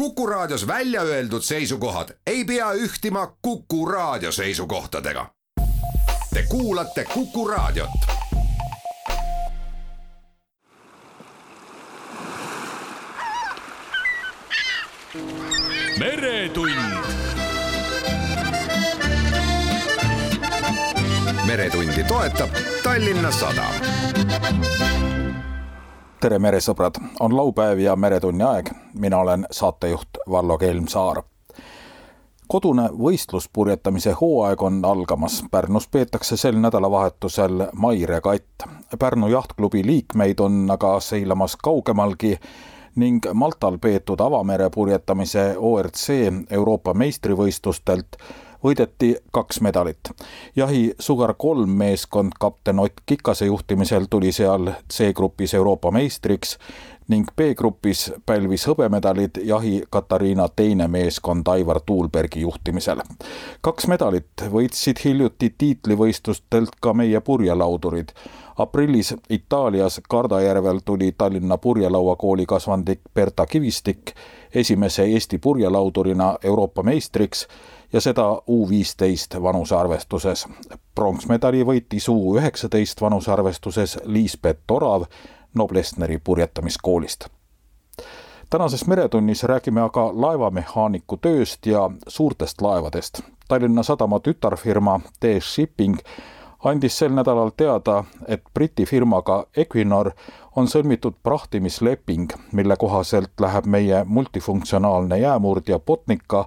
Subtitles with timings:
[0.00, 5.26] Kuku Raadios välja öeldud seisukohad ei pea ühtima Kuku Raadio seisukohtadega.
[6.34, 7.90] Te kuulate Kuku Raadiot.
[15.98, 16.74] meretund.
[21.46, 22.50] meretundi toetab
[22.82, 23.74] Tallinna Sadam
[26.20, 28.70] tere, meresõbrad, on laupäev ja Meretunni aeg.
[28.94, 31.22] mina olen saatejuht Vallo Kelmsaar.
[32.46, 35.42] kodune võistluspurjetamise hooaeg on algamas.
[35.50, 38.66] Pärnus peetakse sel nädalavahetusel Mairegatt.
[38.98, 42.38] Pärnu jahtklubi liikmeid on aga seilamas kaugemalgi
[42.96, 46.10] ning Maltal peetud avamere purjetamise ORC
[46.50, 48.16] Euroopa meistrivõistlustelt
[48.64, 50.10] võideti kaks medalit.
[50.56, 56.58] jahi Sugar kolm meeskond kapten Ott Kikase juhtimisel tuli seal C-grupis Euroopa meistriks
[57.10, 63.02] ning B-grupis pälvis hõbemedalid jahi Katariina teine meeskond Aivar Tuulbergi juhtimisel.
[63.60, 68.12] kaks medalit võitsid hiljuti tiitlivõistlustelt ka meie purjelaudurid.
[68.58, 74.14] aprillis Itaalias Kardajärvel tuli Tallinna purjelauakooli kasvandik Berta Kivistik
[74.54, 77.46] esimese Eesti purjelaudurina Euroopa meistriks
[77.92, 80.46] ja seda U viisteist vanusearvestuses.
[80.94, 85.04] pronksmedali võitis U üheksateist vanusearvestuses Liisbet Orav
[85.54, 87.28] Noblessneri purjetamiskoolist.
[88.50, 93.20] tänases Meretunnis räägime aga laevamehaaniku tööst ja suurtest laevadest.
[93.48, 95.98] Tallinna Sadama tütarfirma TS Shipping
[96.64, 100.10] andis sel nädalal teada, et Briti firmaga Equinor
[100.56, 106.44] on sõlmitud prahtimisleping, mille kohaselt läheb meie multifunktsionaalne jäämurdja Botnica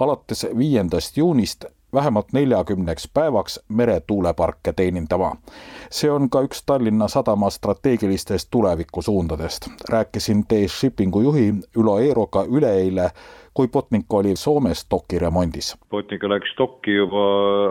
[0.00, 5.32] alates viiendast juunist vähemalt neljakümneks päevaks meretuuleparke teenindama.
[5.90, 9.68] see on ka üks Tallinna Sadama strateegilistest tulevikusuundadest.
[9.90, 13.10] rääkisin TS Shippingu juhi Ülo Eeroga üleeile,
[13.54, 15.76] kui Botnik oli Soomes doki remondis.
[15.90, 17.24] Botnika läks dokki juba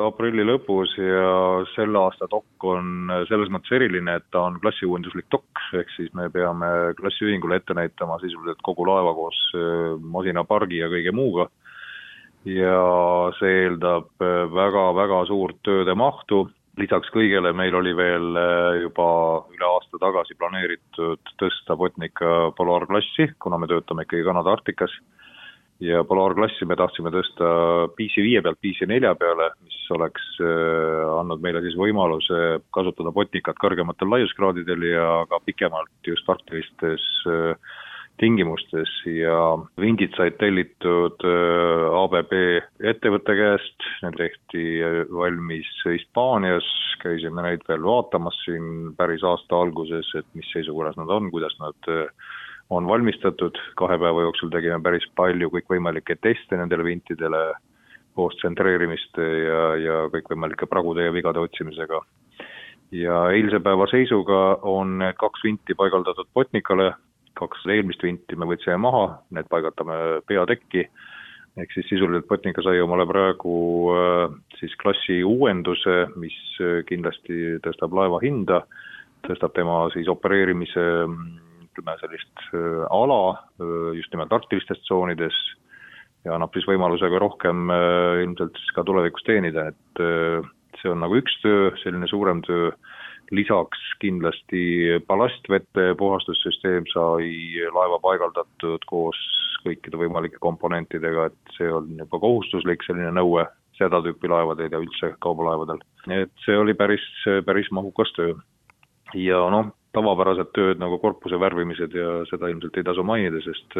[0.08, 5.66] aprilli lõpus ja selle aasta dokk on selles mõttes eriline, et ta on klassiuuenduslik dokk,
[5.74, 9.42] ehk siis me peame klassiühingule ette näitama sisuliselt kogu laeva koos
[10.02, 11.50] masinapargi ja kõige muuga
[12.47, 12.79] ja
[13.38, 16.46] see eeldab väga-väga äh, suurt tööde mahtu,
[16.79, 19.07] lisaks kõigele meil oli veel äh, juba
[19.53, 24.94] üle aasta tagasi planeeritud tõsta Botnica polaarklassi, kuna me töötame ikkagi Kanada Arktikas,
[25.81, 27.51] ja polaarklassi me tahtsime tõsta
[27.97, 34.90] PC5 pealt PC4 peale, mis oleks äh, andnud meile siis võimaluse kasutada Botnicat kõrgematel laiuskraadidel
[34.91, 37.72] ja ka pikemalt just arktilistes äh,
[38.20, 39.38] tingimustes ja
[39.82, 42.36] vindid said tellitud äh, ABB
[42.92, 44.66] ettevõtte käest, need tehti
[45.14, 46.68] valmis Hispaanias,
[47.02, 51.90] käisime neid veel vaatamas siin päris aasta alguses, et mis seisukorras nad on, kuidas nad
[51.90, 52.06] äh,
[52.72, 57.42] on valmistatud, kahe päeva jooksul tegime päris palju kõikvõimalikke teste nendele vintidele,
[58.16, 62.02] koos tsentreerimist ja, ja kõikvõimalike pragude ja vigade otsimisega.
[62.92, 66.92] ja eilse päeva seisuga on kaks vinti paigaldatud Botnikale,
[67.40, 69.06] kaks eelmist vinti me võtsime maha,
[69.36, 69.97] need paigaldame
[70.30, 70.86] peatekki,
[71.59, 73.56] ehk siis sisuliselt Botnica sai omale praegu
[73.96, 78.62] äh, siis klassi uuenduse, mis äh, kindlasti tõstab laeva hinda,
[79.28, 80.86] tõstab tema siis opereerimise
[81.68, 83.38] ütleme sellist äh, ala
[83.98, 85.36] just nimelt arktilistes tsoonides
[86.25, 87.72] ja annab siis võimaluse ka rohkem
[88.22, 90.02] ilmselt siis ka tulevikus teenida, et
[90.78, 92.69] see on nagu üks töö, selline suurem töö
[93.31, 94.64] lisaks kindlasti
[95.08, 97.31] ballastvete puhastussüsteem sai
[97.74, 99.19] laeva paigaldatud koos
[99.66, 103.46] kõikide võimalike komponentidega, et see on juba kohustuslik selline nõue
[103.78, 105.80] seda tüüpi laevadel ja üldse kaubalaevadel.
[106.09, 107.06] et see oli päris,
[107.46, 108.34] päris mahukas töö.
[109.14, 113.80] ja noh, tavapärased tööd nagu korpuse värvimised ja seda ilmselt ei tasu mainida, sest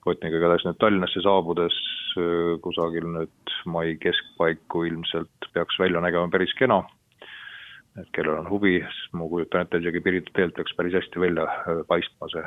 [0.00, 1.74] Kotniga igatahes nüüd Tallinnasse saabudes
[2.64, 6.80] kusagil nüüd mai keskpaiku ilmselt peaks välja nägema päris kena
[7.98, 11.46] et kellel on huvi, siis ma kujutan ette, isegi Pirita teelt peaks päris hästi välja
[11.50, 12.44] äh, paistma see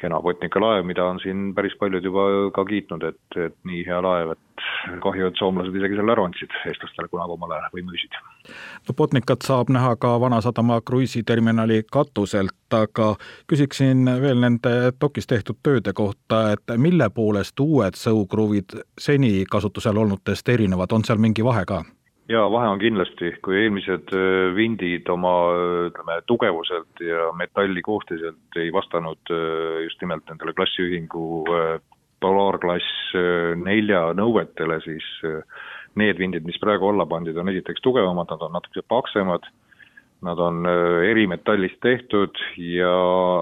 [0.00, 2.22] kena Botnica laev, mida on siin päris paljud juba
[2.56, 4.64] ka kiitnud, et, et nii hea laev, et
[5.04, 8.16] kahju, et soomlased isegi selle ära andsid eestlastele kunagi omal ajal või müüsid.
[8.88, 13.12] no Botnicat saab näha ka Vanasadama kruiisiterminali katuselt, aga
[13.50, 20.48] küsiksin veel nende dokis tehtud tööde kohta, et mille poolest uued sõukruvid seni kasutusel olnutest
[20.48, 21.84] erinevad, on seal mingi vahe ka?
[22.30, 25.34] Jaa, vahe on kindlasti, kui eelmised äh, vindid oma
[25.88, 31.24] ütleme, tugevuselt ja metalli koostiselt ei vastanud äh, just nimelt nendele klassiühingu
[31.54, 31.72] äh,
[32.20, 33.14] polaarklass
[33.64, 35.04] nelja nõuetele, siis
[35.96, 39.48] need vindid, mis praegu alla pandud, on esiteks tugevamad, nad on natuke paksemad,
[40.20, 40.66] Nad on
[41.08, 42.90] erimetallist tehtud ja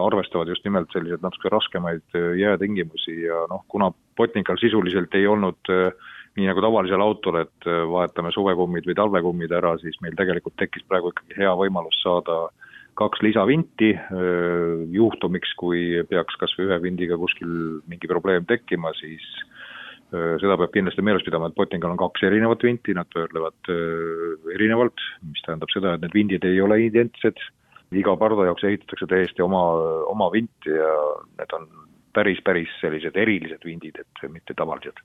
[0.04, 5.72] arvestavad just nimelt selliseid natuke raskemaid jäätingimusi ja noh, kuna Botnikal sisuliselt ei olnud
[6.38, 11.12] nii nagu tavalisel autol, et vahetame suvekummid või talvekummid ära, siis meil tegelikult tekkis praegu
[11.12, 12.46] ikkagi hea võimalus saada
[12.98, 13.92] kaks lisavinti,
[14.94, 17.52] juhtumiks, kui peaks kas või ühe vindiga kuskil
[17.90, 19.26] mingi probleem tekkima, siis
[20.10, 23.70] seda peab kindlasti meeles pidama, et Botningal on kaks erinevat vinti, nad pöörlevad
[24.54, 27.42] erinevalt, mis tähendab seda, et need vindid ei ole identsed,
[27.94, 29.62] iga parda jaoks ehitatakse täiesti oma,
[30.10, 30.90] oma vint ja
[31.38, 31.68] need on
[32.16, 35.04] päris, päris sellised erilised vindid, et mitte tavalised.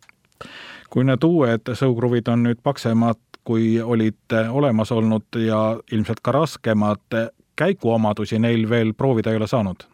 [0.89, 7.17] Kui need uued sõukruvid on nüüd paksemad, kui olid olemas olnud ja ilmselt ka raskemad,
[7.59, 9.87] käiguomadusi neil veel proovida ei ole saanud?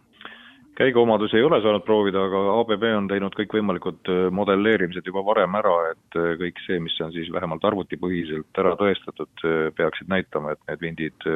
[0.80, 5.74] käiguomadusi ei ole saanud proovida, aga ABB on teinud kõikvõimalikud äh, modelleerimised juba varem ära,
[5.92, 10.64] et äh, kõik see, mis on siis vähemalt arvutipõhiselt ära tõestatud, äh, peaksid näitama, et
[10.72, 11.28] need vindid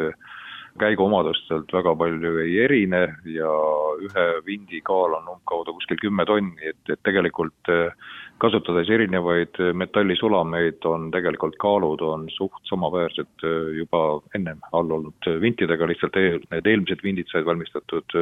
[0.80, 3.52] käiguomadustelt väga palju ei erine ja
[4.08, 7.74] ühe vindi kaal on umbkaudu kuskil kümme tonni, et, et tegelikult
[8.42, 13.46] kasutades erinevaid metallisulameid, on tegelikult kaalud on suht samaväärsed
[13.78, 14.04] juba
[14.36, 18.18] ennem all olnud vintidega, lihtsalt eel, need eelmised vindid said valmistatud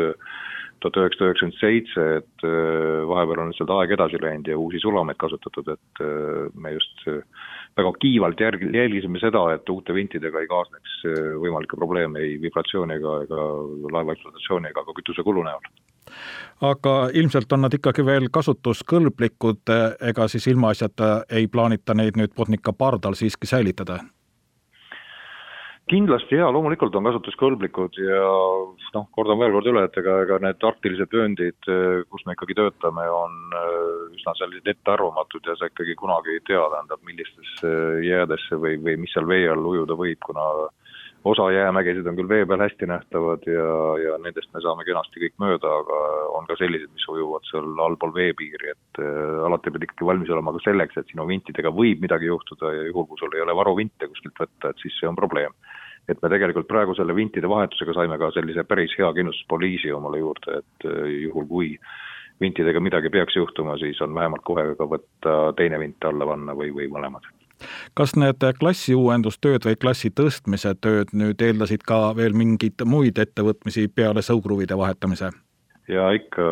[0.82, 5.20] tuhat üheksasada üheksakümmend seitse, et äh, vahepeal on lihtsalt aeg edasi läinud ja uusi sulameid
[5.22, 7.22] kasutatud, et äh, me just äh,
[7.78, 10.98] väga kiivalt järg-, jälgisime seda, et uute vintidega ei kaasneks
[11.44, 13.16] võimalikke probleeme ei vibratsiooni ega,
[13.94, 15.70] laeva ekspluatatsiooni ega ka kütusekulu näol.
[16.62, 19.74] Aga ilmselt on nad ikkagi veel kasutuskõlblikud,
[20.12, 24.02] ega siis ilmaasjata ei plaanita neid nüüd Botnica pardal siiski säilitada?
[25.92, 28.28] kindlasti jaa, loomulikult on kasutuskõlblikud ja
[28.96, 31.70] noh, kordan veel kord üle, et ega, ega need arktilised vööndid,
[32.12, 33.74] kus me ikkagi töötame, on äh,
[34.16, 37.74] üsna sellised ettearvamatud ja sa ikkagi kunagi ei tea, tähendab, millistesse
[38.08, 40.48] jäädesse või, või mis seal vee all ujuda võib, kuna
[41.24, 43.66] osa jäämägesid on küll vee peal hästi nähtavad ja,
[44.02, 46.00] ja nendest me saame kenasti kõik mööda, aga
[46.38, 50.54] on ka sellised, mis ujuvad seal allpool veepiiri, et äh, alati pead ikkagi valmis olema
[50.56, 54.10] ka selleks, et sinu vintidega võib midagi juhtuda ja juhul, kui sul ei ole varuvinte
[54.10, 55.54] kuskilt võtta, et siis see on probleem
[56.10, 60.62] et me tegelikult praegu selle vintide vahetusega saime ka sellise päris hea kindlustuspoliisi omale juurde,
[60.64, 61.76] et äh, juhul kui
[62.42, 66.74] vintidega midagi peaks juhtuma, siis on vähemalt kohe ka võtta teine vint alla panna või,
[66.74, 67.30] või mõlemad.
[67.98, 73.88] Kas need klassi uuendustööd või klassi tõstmise tööd nüüd eeldasid ka veel mingeid muid ettevõtmisi
[73.88, 75.32] peale sõukruvide vahetamise?
[75.92, 76.46] ja ikka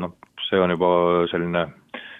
[0.00, 0.14] noh,
[0.48, 0.90] see on juba
[1.32, 1.66] selline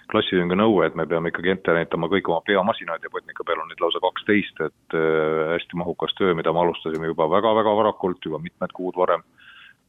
[0.09, 3.69] klassiühingu nõue, et me peame ikkagi ette näitama kõik oma peamasinad ja Botnica peal on
[3.69, 8.41] neid lausa kaksteist, et äh, hästi mahukas töö, mida me alustasime juba väga-väga varakult, juba
[8.41, 9.21] mitmed kuud varem,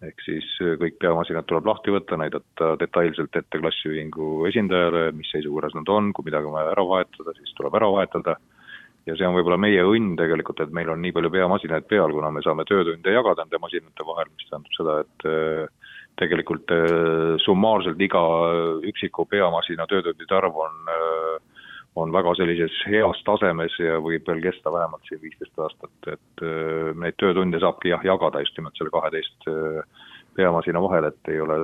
[0.06, 5.76] ehk siis äh, kõik peamasinad tuleb lahti võtta, näidata detailselt ette klassiühingu esindajale, mis seisukorras
[5.76, 8.36] nad on, kui midagi on vaja ära vahetada, siis tuleb ära vahetada,
[9.08, 12.32] ja see on võib-olla meie õnn tegelikult, et meil on nii palju peamasinaid peal, kuna
[12.32, 18.00] me saame töötunde jagada nende masinate vahel, mis tähendab seda, et äh, tegelikult äh, summaarselt
[18.00, 18.24] iga
[18.88, 20.82] üksiku peamasina töötundide arv on,
[21.96, 26.92] on väga sellises heas tasemes ja võib veel kesta vähemalt siin viisteist aastat, et äh,
[26.94, 29.50] neid töötunde saabki jah, jagada just nimelt selle kaheteist
[30.36, 31.56] peamasina vahel, et ei ole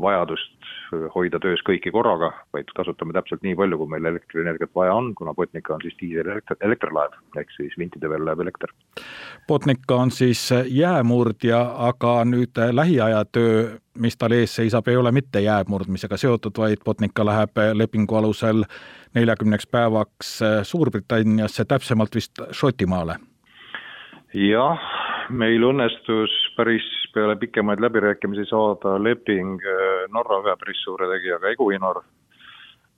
[0.00, 0.70] vajadust
[1.14, 5.34] hoida töös kõiki korraga, vaid kasutame täpselt nii palju, kui meil elektrienergiat vaja on, kuna
[5.34, 8.72] Botnica on siis diiselelektrilaev, ehk siis vintide peal läheb elekter.
[9.48, 11.60] Botnica on siis jäämurdja,
[11.90, 13.64] aga nüüd lähiaja töö,
[14.00, 18.64] mis tal ees seisab, ei ole mitte jäämurdmisega seotud, vaid Botnica läheb lepingu alusel
[19.14, 23.16] neljakümneks päevaks Suurbritanniasse, täpsemalt vist Šotimaale.
[24.34, 24.80] jah,
[25.30, 26.84] meil õnnestus päris
[27.14, 32.02] peale pikemaid läbirääkimisi saada leping äh, Norra ühe päris suure tegijaga, Eguinor.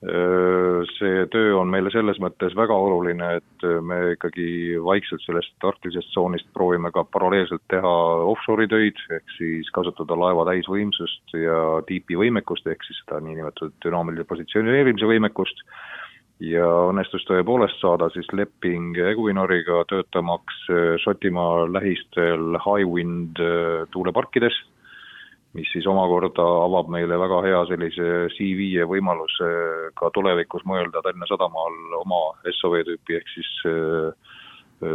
[0.07, 6.12] Äh, see töö on meile selles mõttes väga oluline, et me ikkagi vaikselt sellest arktilisest
[6.14, 7.95] tsoonist proovime ka paralleelselt teha
[8.33, 14.29] offshore'i töid, ehk siis kasutada laeva täisvõimsust ja tiipi võimekust, ehk siis seda niinimetatud dünaamilise
[14.33, 15.64] positsioneerimise võimekust
[16.43, 24.57] ja õnnestus tõepoolest saada siis leping Equinoriga töötamaks äh, Šotimaa lähistel Highwind äh, tuuleparkides,
[25.57, 29.49] mis siis omakorda avab meile väga hea sellise CV ja võimaluse
[29.97, 32.23] ka tulevikus mõelda Tallinna Sadamaal oma
[32.59, 34.35] SOV tüüpi ehk siis äh,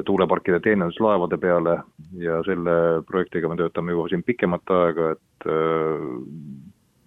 [0.05, 1.79] tuuleparkide teeninduslaevade peale.
[2.21, 5.47] Ja selle projektiga me töötame juba siin pikemat aega, et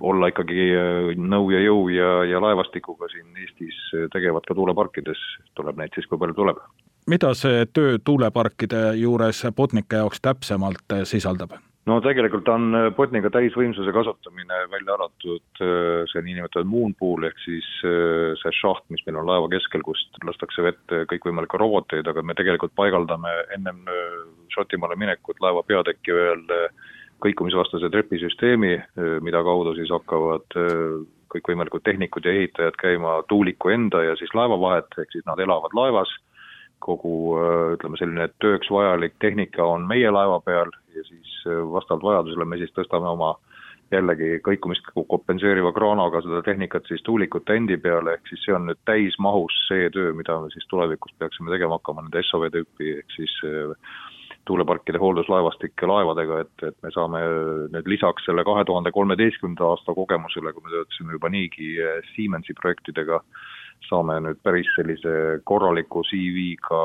[0.01, 5.21] olla ikkagi äh, nõu ja jõu ja, ja laevastikuga siin Eestis äh, tegevad ka tuuleparkides,
[5.59, 6.59] tuleb neid siis, kui palju tuleb.
[7.11, 11.55] mida see töö tuuleparkide juures Botnica jaoks täpsemalt äh, sisaldab?
[11.87, 15.63] no tegelikult on Botniga täisvõimsuse kasutamine välja arvatud
[16.11, 17.67] see niinimetatud moon pool ehk siis
[18.41, 22.73] see šaht, mis meil on laeva keskel, kust lastakse vette kõikvõimalikke roboteid, aga me tegelikult
[22.75, 23.85] paigaldame ennem
[24.55, 26.47] Šotimaale minekut laeva peatekki veel
[27.25, 28.75] kõikumisvastase trepisüsteemi,
[29.25, 30.57] mida kaudu siis hakkavad
[31.35, 35.75] kõikvõimalikud tehnikud ja ehitajad käima tuuliku enda ja siis laeva vahet, ehk siis nad elavad
[35.75, 36.13] laevas,
[36.85, 37.39] kogu
[37.75, 41.41] ütleme, selline tööks vajalik tehnika on meie laeva peal ja siis
[41.73, 43.35] vastavalt vajadusele me siis tõstame oma
[43.93, 48.81] jällegi kõikumist kompenseeriva kraanaga seda tehnikat siis tuulikute endi peale, ehk siis see on nüüd
[48.89, 53.35] täismahus see töö, mida me siis tulevikus peaksime tegema hakkama nende SOV tüüpi, ehk siis
[54.45, 57.21] tuuleparkide hoolduslaevastike laevadega, et, et me saame
[57.73, 62.57] nüüd lisaks selle kahe tuhande kolmeteistkümnenda aasta kogemusele, kui me töötasime juba niigi eh, Siemensi
[62.61, 63.21] projektidega,
[63.89, 65.15] saame nüüd päris sellise
[65.49, 66.83] korraliku CV-ga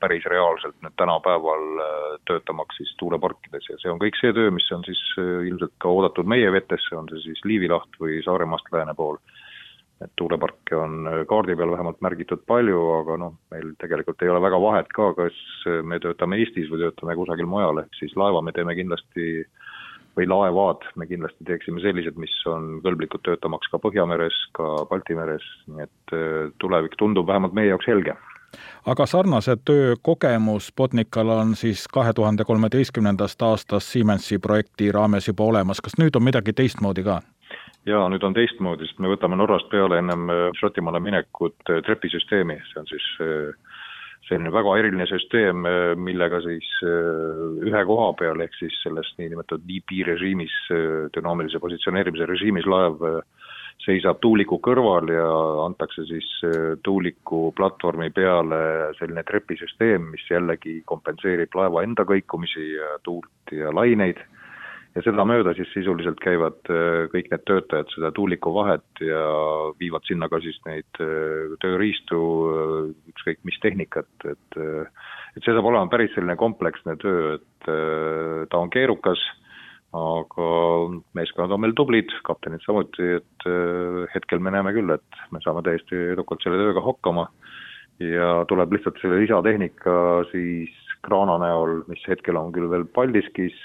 [0.00, 3.70] päris reaalselt nüüd tänapäeval eh, töötamaks siis tuuleparkides.
[3.70, 6.96] Ja see on kõik see töö, mis on siis eh, ilmselt ka oodatud meie vetesse,
[6.96, 9.20] on see siis Liivi laht või Saaremaast lääne pool
[10.04, 14.42] et tuuleparke on äh, kaardi peal vähemalt märgitud palju, aga noh, meil tegelikult ei ole
[14.44, 15.38] väga vahet ka, kas
[15.82, 19.46] me töötame Eestis või töötame kusagil mujal, ehk siis laeva me teeme kindlasti
[20.16, 25.46] või laevad me kindlasti teeksime sellised, mis on kõlblikud töötamaks ka Põhjameres, ka Balti meres,
[25.70, 28.16] nii et äh, tulevik tundub vähemalt meie jaoks helge
[28.86, 35.80] aga sarnase töökogemus Botnikal on siis kahe tuhande kolmeteistkümnendast aastast Siemensi projekti raames juba olemas,
[35.80, 37.20] kas nüüd on midagi teistmoodi ka?
[37.88, 42.58] Jaa, nüüd on teistmoodi, sest me võtame Norrast peale ennem äh, Šotimaale minekut äh, trepisüsteemi,
[42.70, 43.80] see on siis äh,
[44.24, 45.66] selline väga eriline süsteem,
[46.00, 50.54] millega siis ühe koha peal, ehk siis selles niinimetatud DP režiimis,
[51.12, 53.04] dünaamilise positsioneerimise režiimis laev
[53.84, 55.26] seisab tuuliku kõrval ja
[55.66, 56.30] antakse siis
[56.88, 58.62] tuuliku platvormi peale
[58.96, 64.24] selline trepisüsteem, mis jällegi kompenseerib laeva enda kõikumisi ja tuult ja laineid
[64.94, 69.22] ja sedamööda siis sisuliselt käivad äh, kõik need töötajad seda tuuliku vahet ja
[69.80, 72.20] viivad sinna ka siis neid äh, tööriistu,
[72.50, 74.60] äh, ükskõik mis tehnikat, et
[75.34, 77.66] et see saab olema päris selline kompleksne töö, et
[78.52, 79.18] ta on keerukas,
[79.98, 80.50] aga
[81.18, 83.46] meeskonnad on meil tublid, kaptenid samuti, et
[84.14, 87.26] hetkel me näeme küll, et me saame täiesti edukalt selle tööga hakkama.
[87.98, 89.96] Ja tuleb lihtsalt selle lisatehnika
[90.30, 90.70] siis
[91.02, 93.58] kraana näol, mis hetkel on küll veel Paldiskis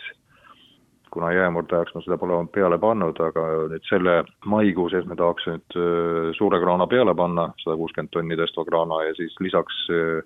[1.13, 4.15] kuna jäämurdajaks ma seda pole peale pannud, aga nüüd selle
[4.49, 9.03] maikuu sees me tahaks nüüd äh, suure kraana peale panna, sada kuuskümmend tonni tõstva kraana
[9.07, 10.23] ja siis lisaks äh,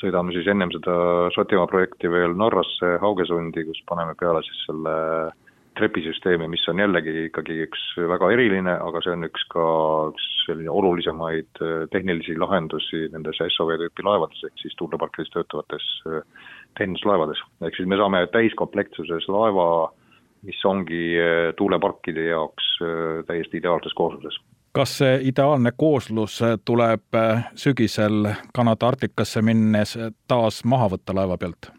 [0.00, 0.98] sõidame siis ennem seda
[1.36, 4.94] Šotimaa projekti veel Norrasse, Haugesundi, kus paneme peale siis selle
[5.78, 9.64] trepisüsteemi, mis on jällegi ikkagi üks väga eriline, aga see on üks ka
[10.12, 15.90] üks selline olulisemaid äh, tehnilisi lahendusi nendes SOV tüüpi laevades, ehk siis tuuleparkides töötavates
[16.78, 17.42] tehnislaevades.
[17.62, 19.66] ehk siis me saame täiskomplektsuses laeva
[20.44, 24.40] mis ongi äh, tuuleparkide jaoks äh, täiesti ideaalses koosluses.
[24.74, 27.18] kas see ideaalne kooslus äh, tuleb
[27.54, 29.96] sügisel Kanada Arktikasse minnes
[30.28, 31.70] taas maha võtta laeva pealt?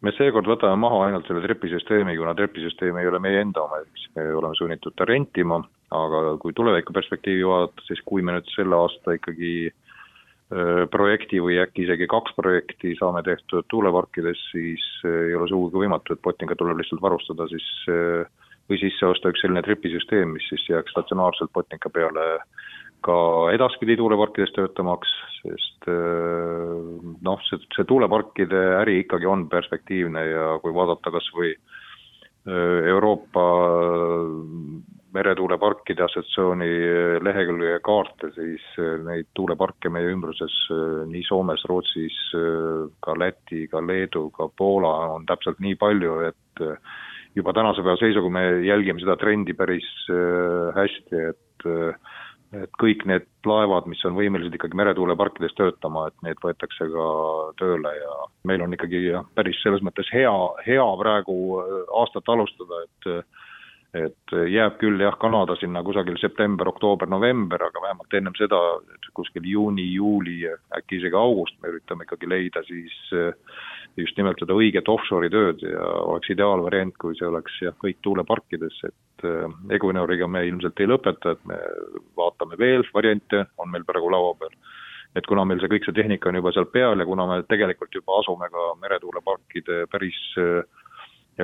[0.00, 4.10] me seekord võtame maha ainult selle trepisüsteemi, kuna trepisüsteem ei ole meie enda oma, siis
[4.16, 8.76] me oleme sunnitud ta rentima, aga kui tuleviku perspektiivi vaadata, siis kui me nüüd selle
[8.76, 9.72] aasta ikkagi
[10.92, 16.22] projekti või äkki isegi kaks projekti saame tehtud tuuleparkides, siis ei ole sugugi võimatu, et
[16.22, 17.66] Botniga tuleb lihtsalt varustada siis
[18.70, 22.26] või sisse osta üks selline tripisüsteem, mis siis jääks statsionaarselt Botnica peale
[23.06, 23.16] ka
[23.54, 25.10] edaspidi tuuleparkides töötamaks,
[25.42, 31.52] sest noh, see, see tuuleparkide äri ikkagi on perspektiivne ja kui vaadata kas või
[32.46, 33.44] Euroopa
[35.16, 42.18] meretuuleparkide assotsiatsiooni eh, lehekülge kaarte, siis eh, neid tuuleparke meie ümbruses eh, nii Soomes, Rootsis,
[43.04, 46.64] ka Läti, ka Leedu, ka Poola on täpselt nii palju, et
[47.36, 49.88] juba tänase päeva seisuga me jälgime seda trendi päris
[50.76, 51.42] hästi, et
[52.54, 57.06] et kõik need laevad, mis on võimelised ikkagi meretuuleparkides töötama, et need võetakse ka
[57.58, 58.12] tööle ja
[58.48, 60.32] meil on ikkagi jah, päris selles mõttes hea,
[60.64, 61.36] hea praegu
[62.00, 63.10] aastat alustada, et
[63.96, 68.58] et jääb küll jah, Kanada sinna kusagil september, oktoober, november, aga vähemalt ennem seda,
[69.16, 70.42] kuskil juuni, juuli,
[70.76, 73.32] äkki isegi august me üritame ikkagi leida siis eh,
[73.96, 78.80] just nimelt seda õiget offshore'i tööd ja oleks ideaalvariant, kui see oleks jah, kõik tuuleparkides,
[78.90, 81.60] et eh, Equinoriga me ilmselt ei lõpeta, et me
[82.18, 84.56] vaatame veel variante, on meil praegu laua peal.
[85.16, 87.94] Et kuna meil see kõik see tehnika on juba seal peal ja kuna me tegelikult
[87.94, 90.84] juba asume ka meretuuleparkide päris äh,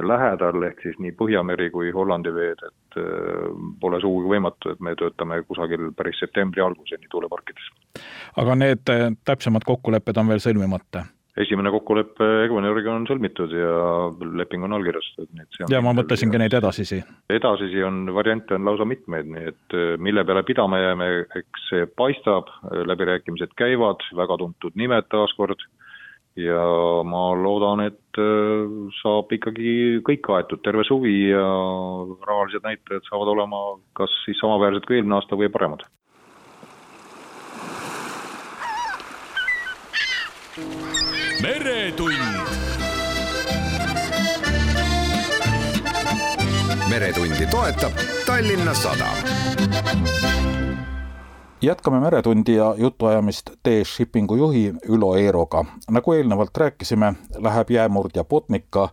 [0.00, 3.48] lähedal, ehk siis nii Põhjameri kui Hollandi veed, et äh,
[3.80, 7.72] pole sugugi võimatu, et me töötame kusagil päris septembri alguseni tuuleparkides.
[8.36, 11.04] aga need äh, täpsemad kokkulepped on veel sõlmimata?
[11.36, 13.76] esimene kokkulepe Equinoriga on sõlmitud ja
[14.36, 17.02] leping on allkirjastatud, nii et see on ja ma mõtlesingi neid edasisi.
[17.32, 21.86] edasisi on, variante on lausa mitmeid, nii et äh, mille peale pidama jääme, eks see
[21.96, 22.52] paistab,
[22.88, 25.64] läbirääkimised käivad, väga tuntud nimed taaskord,
[26.36, 26.66] ja
[27.04, 28.68] ma loodan, et äh,
[29.02, 31.44] saab ikkagi kõik kaetud, terve suvi ja
[32.26, 33.64] rahalised näitajad saavad olema
[33.98, 35.84] kas siis samaväärsed kui eelmine aasta või paremad.
[41.42, 42.14] meretund.
[46.90, 47.92] meretundi toetab
[48.26, 50.41] Tallinna Sadam.
[51.62, 55.64] Jätkame Meretundi ja jutuajamist TS-Shippingu juhi Ülo Eeroga.
[55.90, 58.88] nagu eelnevalt rääkisime, läheb jäämurdja Botnica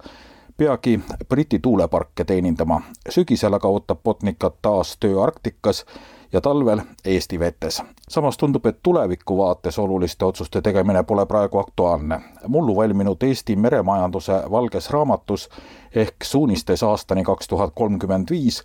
[0.58, 1.00] peagi
[1.30, 2.82] Briti tuuleparke teenindama.
[3.10, 5.86] sügisel aga ootab Botnicat taas töö Arktikas
[6.34, 7.82] ja talvel Eesti vetes.
[8.10, 12.22] samas tundub, et tuleviku vaates oluliste otsuste tegemine pole praegu aktuaalne.
[12.48, 15.50] mullu valminud Eesti meremajanduse valges raamatus
[15.96, 18.64] ehk suunistes aastani kaks tuhat kolmkümmend viis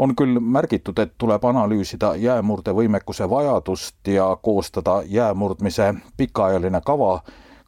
[0.00, 7.20] on küll märgitud, et tuleb analüüsida jäämurdevõimekuse vajadust ja koostada jäämurdmise pikaajaline kava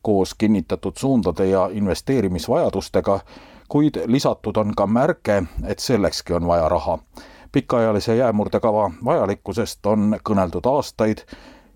[0.03, 3.21] koos kinnitatud suundade ja investeerimisvajadustega,
[3.69, 6.99] kuid lisatud on ka märge, et sellekski on vaja raha.
[7.53, 11.27] Pikaajalise jäämurdekava vajalikkusest on kõneldud aastaid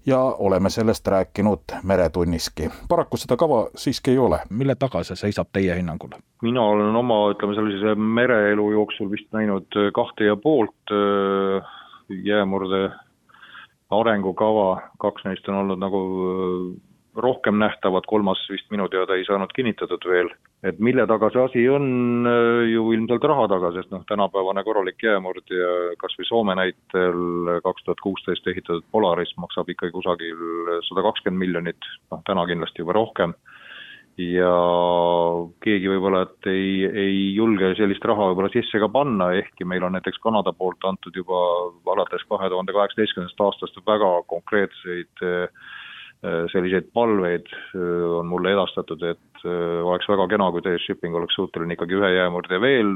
[0.06, 2.70] ja oleme sellest rääkinud Meretunniski.
[2.88, 4.38] paraku seda kava siiski ei ole.
[4.50, 6.14] mille taga see seisab teie hinnangul?
[6.42, 11.74] mina olen oma, ütleme sellise mereelu jooksul vist näinud kahte ja poolt äh,
[12.08, 12.90] jäämurde
[13.90, 16.00] arengukava, kaks neist on olnud nagu
[17.22, 20.30] rohkem nähtavad, kolmas vist minu teada ei saanud kinnitatud veel.
[20.66, 25.02] et mille taga see asi on, äh, ju ilmselt raha taga, sest noh, tänapäevane korralik
[25.02, 30.40] jäämurd ja kas või Soome näitel kaks tuhat kuusteist ehitatud Polaris maksab ikkagi kusagil
[30.88, 33.36] sada kakskümmend miljonit, noh täna kindlasti juba rohkem
[34.20, 34.50] ja
[35.64, 39.92] keegi võib-olla, et ei, ei julge sellist raha võib-olla sisse ka panna, ehkki meil on
[39.96, 41.40] näiteks Kanada poolt antud juba
[41.92, 45.66] alates kahe tuhande kaheksateistkümnendast aastast väga konkreetseid äh,
[46.52, 51.36] selliseid palveid äh, on mulle edastatud, et äh, oleks väga kena, kui TS Shipping oleks
[51.36, 52.94] suuteline ikkagi ühe jäämurde veel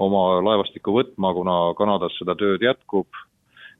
[0.00, 3.08] oma laevastikku võtma, kuna Kanadas seda tööd jätkub,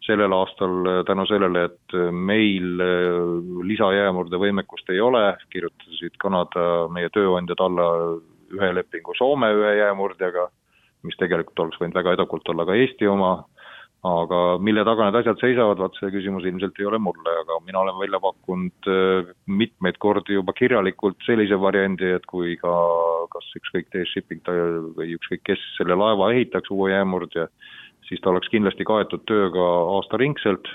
[0.04, 2.82] sellel aastal tänu sellele, et meil
[3.68, 5.22] lisajäämurde võimekust ei ole,
[5.52, 7.88] kirjutasid Kanada meie tööandjad alla
[8.52, 10.48] ühe lepingu Soome ühe jäämurdjaga,
[11.08, 13.32] mis tegelikult oleks võinud väga edukalt olla ka Eesti oma,
[14.06, 17.82] aga mille taga need asjad seisavad, vaat see küsimus ilmselt ei ole mulle, aga mina
[17.82, 22.72] olen välja pakkunud äh, mitmeid kordi juba kirjalikult sellise variandi, et kui ka
[23.34, 24.40] kas ükskõik TS Shipping
[24.96, 27.50] või ükskõik kes selle laeva ehitaks, uue jäämurdja,
[28.08, 29.66] siis ta oleks kindlasti kaetud tööga
[29.98, 30.72] aastaringselt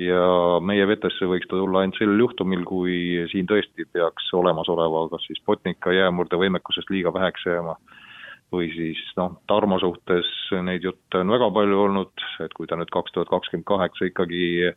[0.00, 5.24] ja meie vetesse võiks ta tulla ainult sel juhtumil, kui siin tõesti peaks olemasoleva kas
[5.28, 7.76] siis Botnica jäämurde võimekusest liiga väheks jääma
[8.52, 10.28] või siis noh, Tarmo suhtes
[10.66, 14.72] neid jutte on väga palju olnud, et kui ta nüüd kaks tuhat kakskümmend kaheksa ikkagi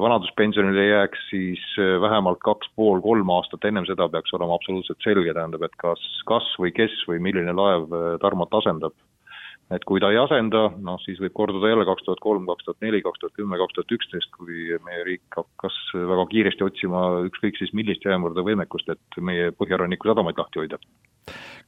[0.00, 1.64] vanaduspensionile jääks, siis
[2.00, 6.46] vähemalt kaks pool, kolm aastat ennem seda peaks olema absoluutselt selge, tähendab, et kas, kas
[6.62, 8.96] või kes või milline laev Tarmot asendab.
[9.70, 12.80] et kui ta ei asenda, noh siis võib korduda jälle kaks tuhat kolm, kaks tuhat
[12.80, 17.60] neli, kaks tuhat kümme, kaks tuhat üksteist, kui meie riik hakkas väga kiiresti otsima ükskõik
[17.60, 20.80] siis millist jäämurde võimekust, et meie põhjaranniku sadamaid lahti hoida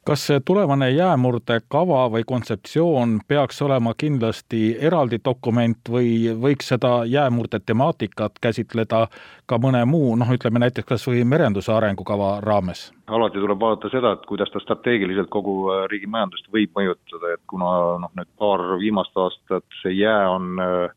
[0.06, 7.60] kas see tulevane jäämurdekava või kontseptsioon peaks olema kindlasti eraldi dokument või võiks seda jäämurde
[7.66, 9.06] temaatikat käsitleda
[9.46, 12.90] ka mõne muu, noh, ütleme näiteks kas või merenduse arengukava raames?
[13.10, 17.42] alati tuleb vaadata seda, et kuidas ta strateegiliselt kogu äh, riigi majandust võib mõjutada, et
[17.50, 17.70] kuna
[18.04, 20.94] noh, need paar viimast aastat see jää on äh,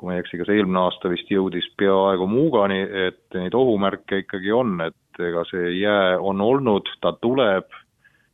[0.00, 4.52] kui ma ei eksi, kas eelmine aasta vist jõudis peaaegu Muugani, et neid ohumärke ikkagi
[4.56, 7.68] on, et ega see jää on olnud, ta tuleb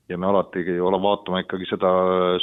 [0.07, 1.91] ja me alati ole, vaatame ikkagi seda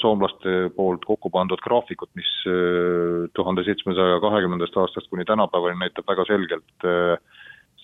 [0.01, 6.27] soomlaste poolt kokku pandud graafikut, mis äh, tuhande seitsmesaja kahekümnendast aastast kuni tänapäevani näitab väga
[6.27, 7.15] selgelt äh,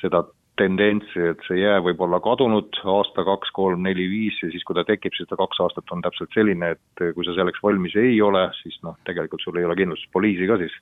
[0.02, 0.26] seda
[0.60, 4.76] tendentsi, et see jää võib olla kadunud aasta, kaks, kolm, neli, viis ja siis, kui
[4.76, 8.18] ta tekib, siis ta kaks aastat on täpselt selline, et kui sa selleks valmis ei
[8.20, 10.76] ole, siis noh, tegelikult sul ei ole kindlustuspoliisi ka siis,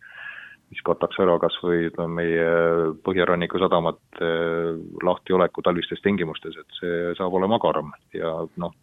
[0.71, 2.47] mis kataks ära kas või ütleme, meie
[3.05, 4.31] põhjaranniku sadamate
[5.05, 7.93] lahtioleku talvistes tingimustes, et see saab olema karm.
[8.15, 8.75] Ja noh,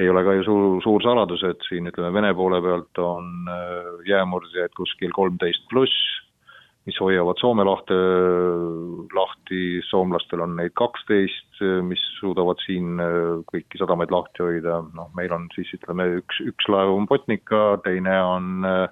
[0.00, 3.92] ei ole ka ju suur, suur saladus, et siin ütleme, Vene poole pealt on äh,
[4.08, 5.96] jäämurdjaid kuskil kolmteist pluss,
[6.88, 7.94] mis hoiavad Soome lahte
[9.14, 12.98] lahti, soomlastel on neid kaksteist, mis suudavad siin
[13.52, 18.16] kõiki sadamaid lahti hoida, noh, meil on siis ütleme, üks, üks laev on Botnica, teine
[18.26, 18.88] on äh,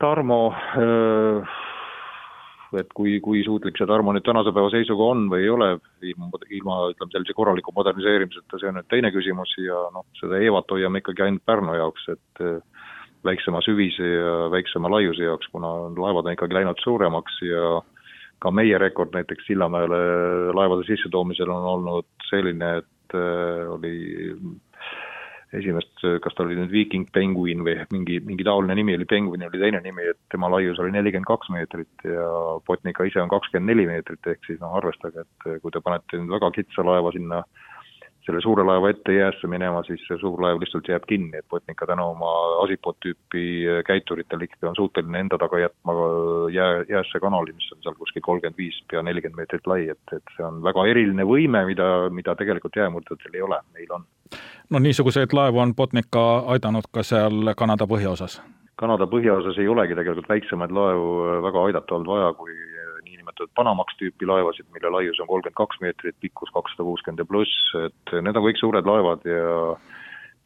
[0.00, 0.40] Tarmo,
[2.78, 5.68] et kui, kui suutlik see Tarmo nüüd tänase päeva seisuga on või ei ole,
[6.02, 10.74] ilma, ilma ütleme sellise korraliku moderniseerimiseta, see on nüüd teine küsimus ja noh, seda EVA-t
[10.76, 12.44] hoiame ikkagi ainult Pärnu jaoks, et
[13.24, 17.78] väiksema süvise ja väiksema laiuse jaoks, kuna laevad on ikkagi läinud suuremaks ja
[18.42, 20.00] ka meie rekord näiteks Sillamäele
[20.56, 23.18] laevade sissetoomisel on olnud selline, et
[23.70, 23.94] oli
[25.58, 25.92] esimest,
[26.24, 29.82] kas ta oli nüüd Viking Penguin või mingi, mingi taoline nimi oli, Penguin oli teine
[29.84, 32.28] nimi, et tema laius oli nelikümmend kaks meetrit ja
[32.66, 36.34] Botnica ise on kakskümmend neli meetrit, ehk siis noh, arvestage, et kui te panete nüüd
[36.36, 37.63] väga kitsa laeva sinna äh,
[38.26, 41.86] selle suure laeva ette jäässe minema, siis see suur laev lihtsalt jääb kinni, et Botnica
[41.86, 42.30] tänu oma
[42.64, 43.44] Asipot tüüpi
[43.86, 45.96] käituritel ikkagi on suuteline enda taga jätma
[46.54, 50.34] jää, jäässe kanali, mis on seal kuskil kolmkümmend viis, pea nelikümmend meetrit lai, et, et
[50.36, 54.08] see on väga eriline võime, mida, mida tegelikult jäämurdjatel ei ole, meil on.
[54.70, 58.40] no niisuguseid laevu on Botnica aidanud ka seal Kanada põhjaosas?
[58.80, 61.10] Kanada põhjaosas ei olegi tegelikult väiksemaid laevu
[61.44, 62.56] väga aidata olnud vaja, kui
[63.34, 67.74] niinimetatud Panamax tüüpi laevasid, mille laius on kolmkümmend kaks meetrit, pikkus kakssada kuuskümmend ja pluss,
[67.86, 69.76] et need on kõik suured laevad ja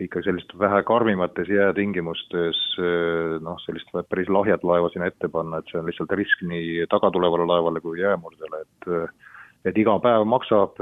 [0.00, 2.78] ikka sellist vähe karmimates jäätingimustes
[3.42, 7.46] noh, sellist päris lahjat laeva sinna ette panna, et see on lihtsalt risk nii tagatulevale
[7.46, 8.92] laevale kui jäämurdjale, et
[9.66, 10.78] et iga päev maksab,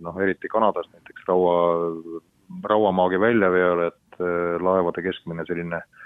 [0.00, 1.92] noh eriti Kanadas näiteks raua,
[2.64, 4.22] rauamaagi väljaveol, et
[4.62, 6.02] laevade keskmine selline äh,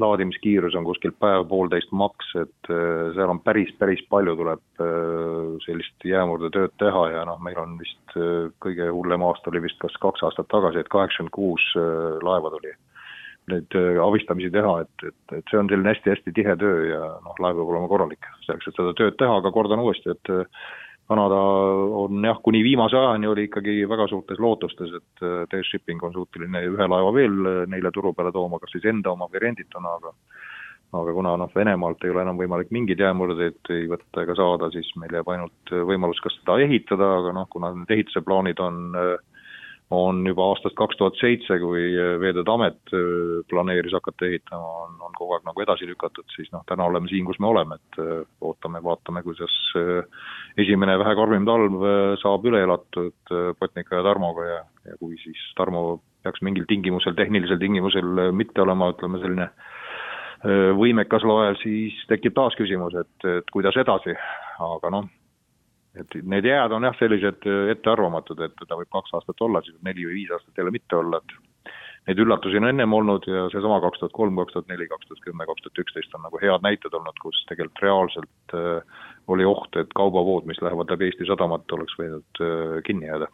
[0.00, 6.06] laadimiskiirus on kuskil päev-poolteist maks, et äh, seal on päris, päris palju tuleb äh, sellist
[6.06, 10.24] jäämurdetööd teha ja noh, meil on vist äh, kõige hullem aasta oli vist kas kaks
[10.28, 11.66] aastat tagasi, et kaheksakümmend kuus
[12.24, 12.74] laeva tuli.
[13.50, 17.58] Neid abistamisi teha, et, et, et see on selline hästi-hästi tihe töö ja noh, laev
[17.58, 20.32] peab olema korralik selleks, et seda tööd teha, aga kordan uuesti, et
[21.10, 21.38] Kanada
[22.04, 26.14] on jah, kuni viimase ajani oli ikkagi väga suurtes lootustes, et äh, TS Shipping on
[26.14, 29.96] suuteline ühe laeva veel äh, neile turu peale tooma, kas siis enda oma või rendituna,
[29.98, 30.14] aga
[31.00, 34.88] aga kuna noh, Venemaalt ei ole enam võimalik mingeid jäämurdeid ei võtta ega saada, siis
[34.98, 38.80] meil jääb ainult äh, võimalus kas seda ehitada, aga noh, kuna need ehituse plaanid on
[38.98, 39.12] äh,
[39.90, 41.82] on juba aastast kaks tuhat seitse, kui
[42.22, 46.62] Veeteede Amet äh, planeeris hakata ehitama, on, on kogu aeg nagu edasi lükatud, siis noh,
[46.68, 50.22] täna oleme siin, kus me oleme, et äh, ootame, vaatame, kuidas äh,
[50.62, 51.82] esimene vähe karmim talv
[52.22, 57.58] saab üle elatud Botnika ja Tarmoga ja, ja kui siis Tarmo peaks mingil tingimusel, tehnilisel
[57.58, 59.50] tingimusel mitte olema, ütleme selline
[60.76, 64.14] võimekas laev, siis tekib taas küsimus, et, et kuidas edasi,
[64.64, 65.08] aga noh,
[65.98, 69.78] et need jääd on jah, sellised äh, ettearvamatud, et ta võib kaks aastat olla, siis
[69.86, 71.70] neli või viis aastat jälle mitte olla, et
[72.08, 75.24] neid üllatusi on ennem olnud ja seesama kaks tuhat kolm, kaks tuhat neli, kaks tuhat
[75.26, 79.76] kümme, kaks tuhat üksteist on nagu head näited olnud, kus tegelikult reaalselt äh, oli oht,
[79.78, 83.30] et kaubavood, mis lähevad läbi Eesti sadamat, oleks võinud äh, kinni jääda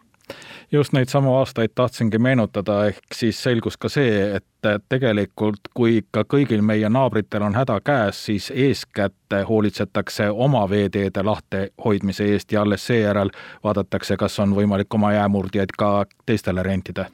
[0.73, 6.25] just neid samu aastaid tahtsingi meenutada, ehk siis selgus ka see, et tegelikult kui ikka
[6.35, 12.87] kõigil meie naabritel on häda käes, siis eeskätt hoolitsetakse oma veeteede lahtihoidmise eest ja alles
[12.87, 13.31] seejärel
[13.65, 15.93] vaadatakse, kas on võimalik oma jäämurdjaid ka
[16.27, 17.07] teistele rentida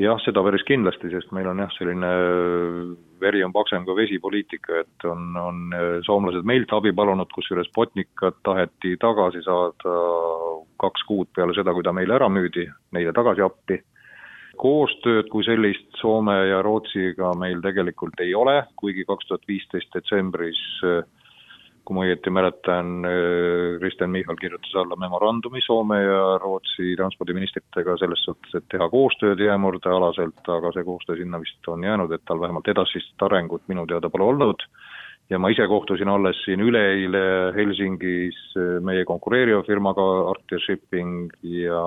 [0.00, 2.10] jah, seda päris kindlasti, sest meil on jah, selline
[3.22, 5.64] veri on paksem kui vesi poliitika, et on, on
[6.06, 9.96] soomlased meilt abi palunud, kusjuures Botnikat taheti tagasi saada
[10.82, 13.80] kaks kuud peale seda, kui ta meile ära müüdi, neile tagasi appi.
[14.54, 20.60] koostööd kui sellist Soome ja Rootsiga meil tegelikult ei ole, kuigi kaks tuhat viisteist detsembris
[20.86, 21.02] äh,
[21.84, 28.24] kui ma õieti mäletan, äh, Kristen Michal kirjutas alla memorandumi Soome ja Rootsi transpordiministritega selles
[28.24, 32.68] suhtes, et teha koostööd jäämurdealaselt, aga see koostöö sinna vist on jäänud, et tal vähemalt
[32.72, 34.68] edasist arengut minu teada pole olnud.
[35.30, 41.80] ja ma ise kohtusin alles siin üleeile Helsingis äh, meie konkureeriva firmaga Arctia Shipping ja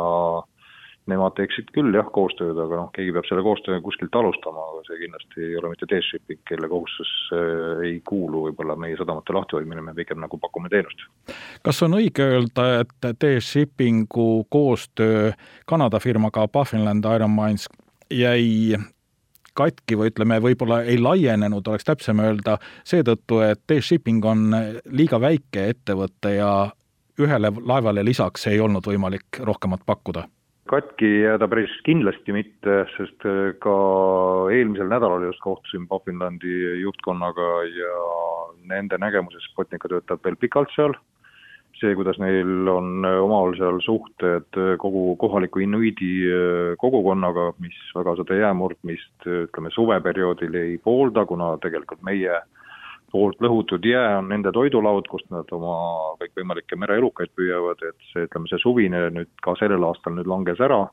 [1.08, 5.00] nemad teeksid küll jah, koostööd, aga noh, keegi peab selle koostöö kuskilt alustama, aga see
[5.04, 9.96] kindlasti ei ole mitte DS-Shipping, kelle kohustus äh, ei kuulu võib-olla meie sadamate lahtihoidmine, me
[9.98, 11.08] pigem nagu pakume teenust.
[11.66, 15.32] kas on õige öelda, et DS-Shippingu koostöö
[15.66, 17.68] Kanada firmaga Buffinland Iron Mines
[18.12, 18.78] jäi
[19.58, 24.50] katki või ütleme, võib-olla ei laienenud, oleks täpsem öelda, seetõttu, et DS-Shipping on
[24.92, 26.52] liiga väike ettevõte ja
[27.18, 30.28] ühele laevale lisaks ei olnud võimalik rohkemat pakkuda
[30.68, 33.76] katki jääda päris kindlasti mitte, sest äh, ka
[34.54, 37.94] eelmisel nädalal just kohtusin Buffinlandi juhtkonnaga ja
[38.70, 40.98] nende nägemuses Sputnika töötab veel pikalt seal.
[41.78, 46.12] see, kuidas neil on äh, omal seal suhted äh, kogu kohaliku inuidi
[46.82, 52.57] kogukonnaga, mis väga seda jäämurdmist ütleme suveperioodil ei poolda, kuna tegelikult meie äh,
[53.12, 55.78] poolt lõhutud jää on nende toidulaud, kust nad oma
[56.22, 60.84] kõikvõimalikke mereelukaid püüavad, et see, ütleme, see suvine nüüd ka sellel aastal nüüd langes ära,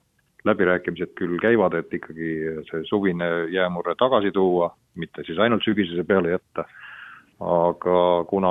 [0.45, 2.33] läbirääkimised küll käivad, et ikkagi
[2.71, 6.67] see suvine jäämurre tagasi tuua, mitte siis ainult sügisese peale jätta,
[7.45, 8.01] aga
[8.31, 8.51] kuna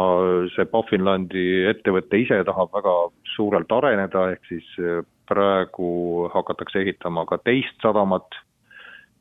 [0.56, 2.96] see Baffinlandi ettevõte ise tahab väga
[3.36, 4.68] suurelt areneda, ehk siis
[5.30, 8.28] praegu hakatakse ehitama ka teist sadamat,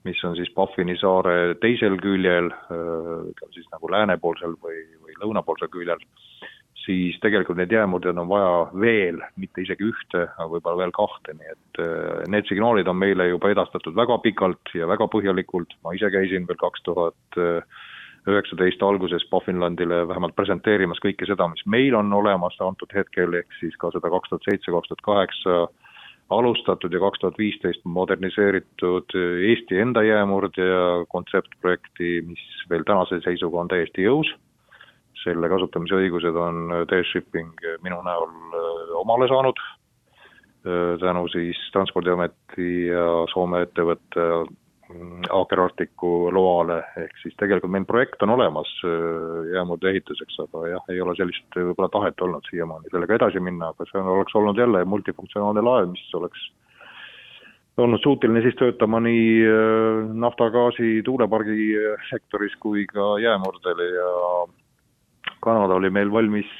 [0.04, 6.02] mis on siis Baffini saare teisel küljel, ütleme siis nagu läänepoolsel või, või lõunapoolsel küljel,
[6.84, 11.54] siis tegelikult neid jäämurdjaid on vaja veel, mitte isegi ühte, aga võib-olla veel kahte, nii
[11.54, 11.82] et
[12.32, 16.58] need signaalid on meile juba edastatud väga pikalt ja väga põhjalikult, ma ise käisin veel
[16.60, 17.42] kaks tuhat
[18.30, 23.74] üheksateist alguses Baffinlandile vähemalt presenteerimas kõike seda, mis meil on olemas antud hetkel, ehk siis
[23.82, 25.56] ka seda kaks tuhat seitse, kaks tuhat kaheksa
[26.30, 29.14] alustatud ja kaks tuhat viisteist moderniseeritud
[29.48, 34.32] Eesti enda jäämurdja kontseptprojekti, mis veel tänase seisuga on täiesti jõus.
[35.22, 42.88] selle kasutamise õigused on TS Shipping minu näol äh, omale saanud äh, tänu siis Transpordiameti
[42.88, 44.26] ja Soome ettevõtte
[45.32, 50.88] Aker Arcticu loale, ehk siis tegelikult meil projekt on olemas äh, jäämurde ehituseks, aga jah,
[50.92, 54.84] ei ole sellist võib-olla tahet olnud siiamaani sellega edasi minna, aga see oleks olnud jälle
[54.84, 56.48] multifunktsionaalne laev, mis oleks
[57.80, 61.70] olnud suuteline siis töötama nii äh, nafta, gaasi, tuulepargi
[62.10, 64.10] sektoris kui ka jäämurdel ja
[65.42, 66.50] Kanada oli meil valmis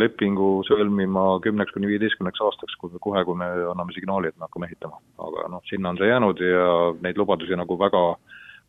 [0.00, 4.46] lepingu sõlmima kümneks kuni viieteistkümneks aastaks, kui me kohe, kui me anname signaali, et me
[4.48, 5.00] hakkame ehitama.
[5.26, 6.70] aga noh, sinna on see jäänud ja
[7.04, 8.02] neid lubadusi nagu väga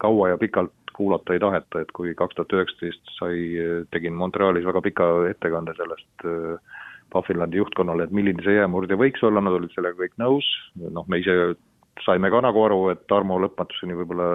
[0.04, 3.40] kaua ja pikalt kuulata ei taheta, et kui kaks tuhat üheksateist sai,
[3.94, 6.28] tegin Montrealis väga pika ettekande sellest
[7.14, 11.22] Puffilandi juhtkonnale, et milline see jäämurdja võiks olla, nad olid sellega kõik nõus, noh, me
[11.22, 11.56] ise
[12.06, 14.28] saime ka nagu aru, et Tarmo lõpmatuseni võib-olla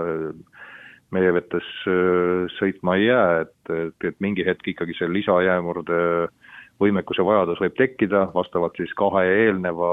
[1.12, 6.01] meie vetes äh, sõitma ei jää, et, et, et mingi hetk ikkagi see lisajäämurde
[6.83, 9.90] võimekuse vajadus võib tekkida, vastavalt siis kahe eelneva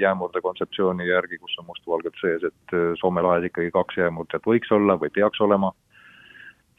[0.00, 4.70] jäämurde kontseptsiooni järgi, kus on mustvalgelt sees, et äh, Soome lahes ikkagi kaks jäämurdjat võiks
[4.74, 5.72] olla või peaks olema,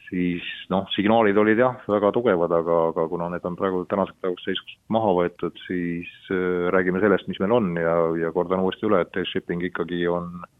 [0.08, 4.48] siis noh, signaalid olid jah, väga tugevad, aga, aga kuna need on praegu tänaseks päevaks
[4.48, 9.04] seisuks maha võetud, siis äh, räägime sellest, mis meil on ja, ja kordan uuesti üle,
[9.04, 10.52] et shipping ikkagi on äh,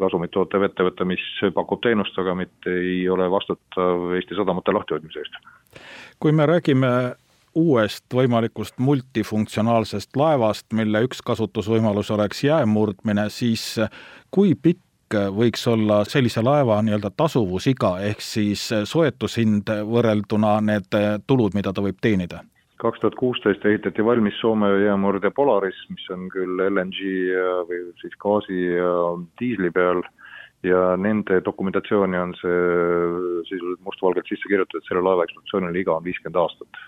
[0.00, 1.22] kasumit tootev ettevõte, mis
[1.54, 5.38] pakub teenust, aga mitte ei ole vastutav Eesti sadamate lahtihoidmise eest.
[6.20, 6.92] kui me räägime
[7.54, 13.76] uuest võimalikust multifunktsionaalsest laevast, mille üks kasutusvõimalus oleks jäämurdmine, siis
[14.30, 21.72] kui pikk võiks olla sellise laeva nii-öelda tasuvusiga, ehk siis soetushind võrrelduna need tulud, mida
[21.72, 22.40] ta võib teenida?
[22.82, 27.12] Kaks tuhat kuusteist ehitati valmis Soome jäämurde Polaris, mis on küll LNG
[27.68, 28.90] või siis gaasi ja
[29.40, 30.02] diisli peal
[30.66, 32.58] ja nende dokumentatsiooni on see
[33.50, 36.82] sisuliselt mustvalgelt sisse kirjutatud, selle laeva ekspluatatsiooniline iga on viiskümmend aastat.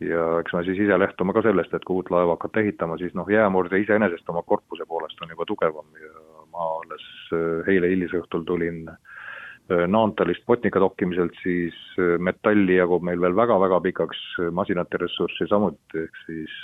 [0.00, 3.14] ja eks me siis ise lähtume ka sellest, et kui uut laeva hakata ehitama, siis
[3.14, 6.14] noh, jäämurde iseenesest oma korpuse poolest on juba tugevam ja
[6.50, 7.06] ma alles
[7.70, 9.15] eile hilisõhtul tulin Äh,
[9.68, 16.04] Naantalist Botnika dokkimiselt, siis äh, metalli jagub meil veel väga-väga pikaks, äh, masinate ressurssi samuti,
[16.04, 16.54] ehk siis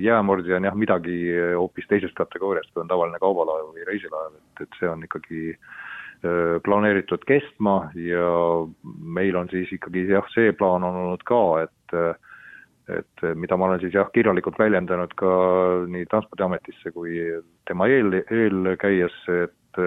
[0.00, 1.16] jäämurdja on jah, midagi
[1.58, 5.56] hoopis teisest kategooriast, kui on tavaline kaubalaev või reisilaev, et, et see on ikkagi
[6.62, 8.26] planeeritud kestma ja
[8.86, 11.96] meil on siis ikkagi jah, see plaan on olnud ka, et
[12.92, 15.32] et mida ma olen siis jah, kirjalikult väljendanud ka
[15.90, 17.18] nii Transpordiametisse kui
[17.66, 19.82] tema eel, eelkäijasse, et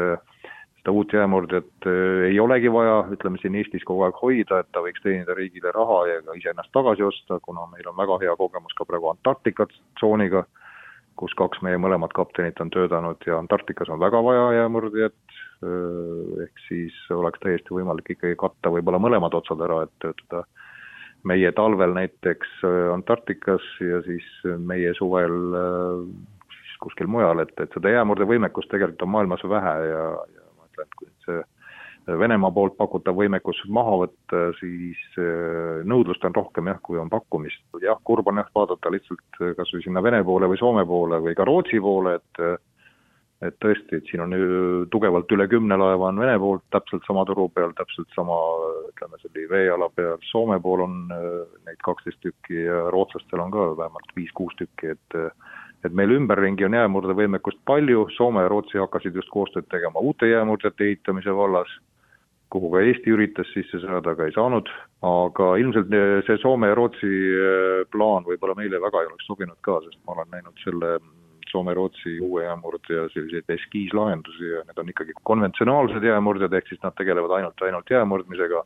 [0.86, 4.84] seda uut jäämurdjat äh, ei olegi vaja, ütleme siin Eestis kogu aeg hoida, et ta
[4.86, 8.76] võiks teenida riigile raha ja ka iseennast tagasi osta, kuna meil on väga hea kogemus
[8.78, 9.66] ka praegu Antarktika
[9.98, 10.44] tsooniga,
[11.18, 15.18] kus kaks meie mõlemat kaptenit on töötanud ja Antarktikas on väga vaja jäämurdjat,
[15.66, 20.46] äh, ehk siis oleks täiesti võimalik ikkagi katta võib-olla mõlemad otsad ära, et töötada
[21.26, 24.30] meie talvel näiteks äh, Antarktikas ja siis
[24.62, 25.42] meie suvel
[26.54, 30.45] siis kuskil mujal, et, et seda jäämurdevõimekust tegelikult on maailmas vähe ja, ja
[30.84, 31.44] et kui see
[32.06, 37.64] Venemaa poolt pakutav võimekus maha võtta, siis äh, nõudlust on rohkem jah, kui on pakkumist.
[37.82, 41.34] jah, kurb on jah vaadata lihtsalt kas või sinna Vene poole või Soome poole või
[41.38, 42.46] ka Rootsi poole, et
[43.44, 44.34] et tõesti, et siin on
[44.92, 48.38] tugevalt üle kümne laeva on Vene poolt täpselt sama turu peal, täpselt sama
[48.92, 53.72] ütleme, selle veeala peal, Soome pool on äh, neid kaksteist tükki ja rootslastel on ka
[53.82, 55.20] vähemalt viis-kuus tükki, et
[55.86, 60.88] et meil ümberringi on jäämurdevõimekust palju, Soome ja Rootsi hakkasid just koostööd tegema uute jäämurdjate
[60.88, 61.70] ehitamise vallas,
[62.54, 64.72] kuhu ka Eesti üritas sisse saada, aga ei saanud,
[65.06, 65.94] aga ilmselt
[66.28, 70.18] see Soome ja Rootsi eh, plaan võib-olla meile väga ei oleks sobinud ka, sest ma
[70.18, 70.98] olen näinud selle
[71.56, 77.38] Soome-Rootsi uue jäämurdja selliseid eskiislahendusi ja need on ikkagi konventsionaalsed jäämurdjad, ehk siis nad tegelevad
[77.38, 78.64] ainult, ainult jäämurdmisega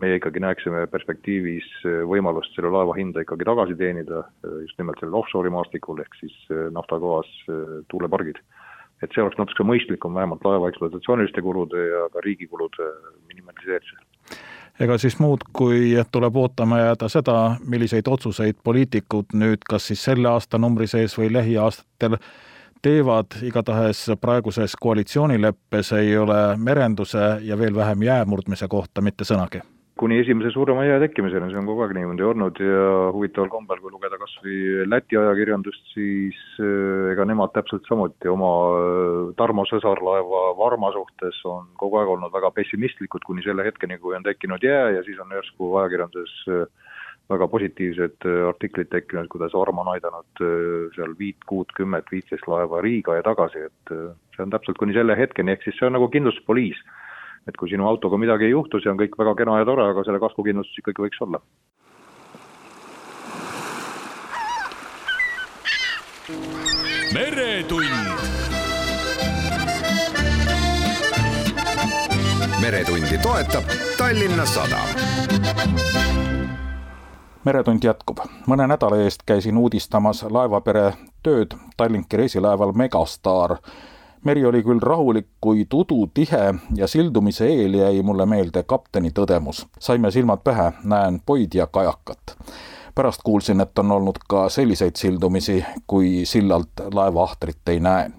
[0.00, 5.00] meie ikkagi näeksime perspektiivis äh, võimalust selle laeva hinda ikkagi tagasi teenida äh, just nimelt
[5.00, 7.30] sellel offshore'i maastikul, ehk siis äh, nafta, gaas,
[7.92, 8.40] tuulepargid.
[9.02, 12.86] et see oleks natuke mõistlikum vähemalt laeva ekspluatatsiooniliste kulude ja ka riigi kulude
[13.28, 14.38] minimaliseerimisel.
[14.80, 17.34] Ega siis muud, kui tuleb ootama jääda seda,
[17.66, 22.16] milliseid otsuseid poliitikud nüüd kas siis selle aastanumbri sees või lähiaastatel
[22.82, 29.60] teevad, igatahes praeguses koalitsioonileppes ei ole merenduse ja veel vähem jäämurdmise kohta mitte sõnagi
[30.02, 33.92] kuni esimese suurema jää tekkimiseni, see on kogu aeg niimoodi olnud ja huvitaval kombel, kui
[33.94, 38.48] lugeda kas või Läti ajakirjandust, siis äh, ega nemad täpselt samuti oma
[38.80, 44.16] äh, Tarmo sõsarlaeva Varma suhtes on kogu aeg olnud väga pessimistlikud, kuni selle hetkeni, kui
[44.18, 46.98] on tekkinud jää ja siis on järsku ajakirjanduses äh,
[47.30, 50.42] väga positiivsed artiklid tekkinud, kuidas Varma on aidanud
[50.96, 53.94] seal viit, kuut, kümmet, viiteist laeva Riiga ja tagasi, et
[54.34, 56.82] see on täpselt kuni selle hetkeni, ehk siis see on nagu kindlustuspoliis
[57.48, 60.04] et kui sinu autoga midagi ei juhtu, see on kõik väga kena ja tore, aga
[60.06, 61.42] selle kaskukindlustus ikkagi võiks olla.
[67.12, 67.90] meretund.
[72.62, 73.64] meretundi toetab
[73.98, 74.88] Tallinna Sadam
[77.44, 78.18] meretund jätkub.
[78.46, 83.56] mõne nädala eest käisin uudistamas laevapere tööd Tallinki reisilaeval Megastar
[84.24, 89.66] meri oli küll rahulik, kuid udu tihe ja sildumise eel jäi mulle meelde kapteni tõdemus.
[89.78, 92.36] saime silmad pähe, näen poid ja kajakat.
[92.94, 98.10] pärast kuulsin, et on olnud ka selliseid sildumisi, kui sillalt laeva ahtrit ei näe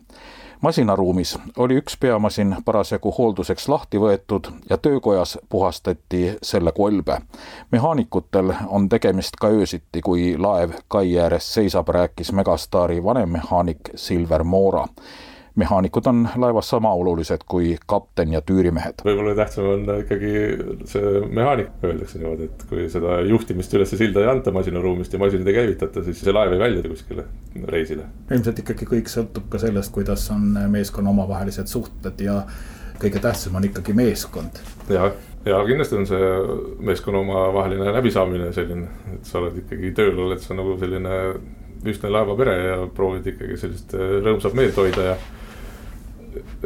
[0.64, 7.18] masinaruumis oli üks peamasin parasjagu hoolduseks lahti võetud ja töökojas puhastati selle kolbe.
[7.72, 14.88] mehaanikutel on tegemist ka öösiti, kui laev kai ääres seisab, rääkis Megastaari vanemmehaanik Silver Moora
[15.56, 19.04] mehaanikud on laevas sama olulised kui kapten ja tüürimehed.
[19.06, 20.32] võib-olla tähtsam on ikkagi
[20.90, 25.48] see mehaanik, öeldakse niimoodi, et kui seda juhtimist üles silda ei anta masinaruumist ja masinad
[25.48, 27.28] ei käivitata, siis see laev ei väljuda kuskile
[27.70, 28.08] reisile.
[28.32, 32.42] ilmselt ikkagi kõik sõltub ka sellest, kuidas on meeskonna omavahelised suhted ja
[33.02, 34.62] kõige tähtsam on ikkagi meeskond.
[34.90, 35.12] jah,
[35.46, 36.34] ja kindlasti on see
[36.90, 41.22] meeskonna omavaheline läbisaamine selline, et sa oled ikkagi tööl, oled sa nagu selline
[41.84, 45.16] ühtne laevapere ja proovid ikkagi sellist rõõmsat meelt hoida ja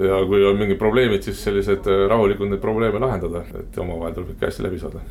[0.02, 4.34] ja kui on mingid probleemid, siis sellised äh, rahulikult neid probleeme lahendada, et omavahel tuleb
[4.36, 5.02] ikka hästi läbi saada.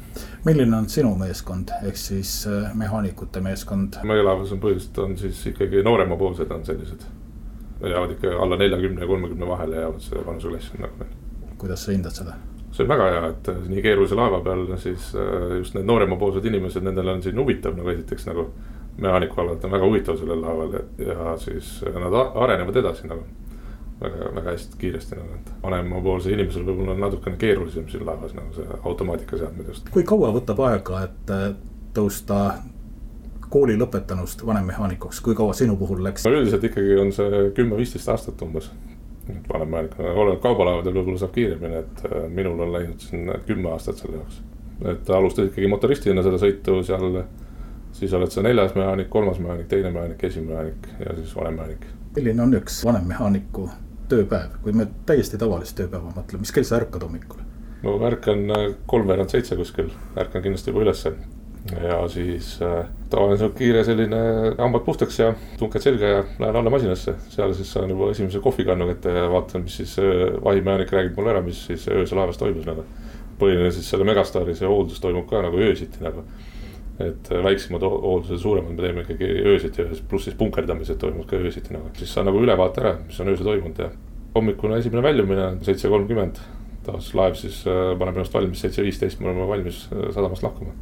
[0.44, 3.99] milline on sinu meeskond, ehk siis äh, mehaanikute meeskond?
[4.07, 7.07] meie laevas on põhiliselt on siis ikkagi nooremapoolsed on sellised.
[7.83, 11.16] jäävad ikka alla neljakümne ja kolmekümne vahele jäävad see vanuseklass on nagu meil.
[11.59, 12.37] kuidas sa hindad seda?
[12.72, 15.12] see on väga hea, et äh, nii keerulise laeva peal siis
[15.59, 18.51] just need nooremapoolsed inimesed, nendel on siin huvitav nagu esiteks nagu
[19.03, 23.27] mehaaniku alalt on väga huvitav sellel laeval ja siis nad arenevad edasi nagu
[24.00, 28.52] väga, väga hästi kiiresti nagu, et vanemapoolsel inimesel võib-olla on natukene keerulisem siin laevas nagu
[28.56, 29.90] see automaatikaseadmed just.
[29.94, 31.46] kui kaua võtab aega, et äh,
[31.96, 32.40] tõusta
[33.50, 36.26] kooli lõpetanust vanemmehaanikuks, kui kaua sinu puhul läks?
[36.26, 38.70] no üldiselt ikkagi on see kümme-viisteist aastat umbes.
[39.48, 44.20] vanemmehaaniku, oleneb kaubalaevadel võib-olla saab kiiremini, et äh, minul on läinud siin kümme aastat selle
[44.20, 44.42] jaoks.
[44.92, 47.22] et alustad ikkagi motoristina seda sõitu seal,
[47.96, 51.88] siis oled sa neljas mehaanik, kolmas mehaanik, teine mehaanik, esimene mehaanik ja siis vanemmehanik.
[52.16, 53.70] milline on üks vanemmehaaniku
[54.11, 57.42] tööpäev, kui me täiesti tavalist tööpäeva mõtleme, mis kell sa ärkad hommikul?
[57.83, 61.12] no ärkan äh, kolmveerand seitse kuskil, ärkan kindlasti juba ülesse.
[61.83, 64.19] ja siis äh, tavaliselt kiire selline
[64.59, 67.14] hambad puhtaks ja tunked selga ja lähen alla masinasse.
[67.29, 71.35] seal siis saan juba esimese kohvikannu kätte ja vaatan, mis siis äh, vahimehaanik räägib mulle
[71.35, 72.85] ära, mis siis öösel laevas toimus nagu.
[73.38, 76.23] põhiline siis selle Megastaari see hooldus toimub ka nagu öösiti nagu
[77.02, 81.74] et väiksemad hooldused, suuremad me teeme ikkagi öösiti ja pluss siis punkerdamised toimuvad ka öösiti
[81.74, 83.90] nagu, siis saan nagu ülevaate ära, mis on öösel toimunud ja.
[84.35, 86.40] hommikune esimene väljumine seitse kolmkümmend,
[86.87, 90.72] taas laev siis äh, paneb ennast valmis, seitse viisteist me oleme valmis äh, sadamast lahkuma.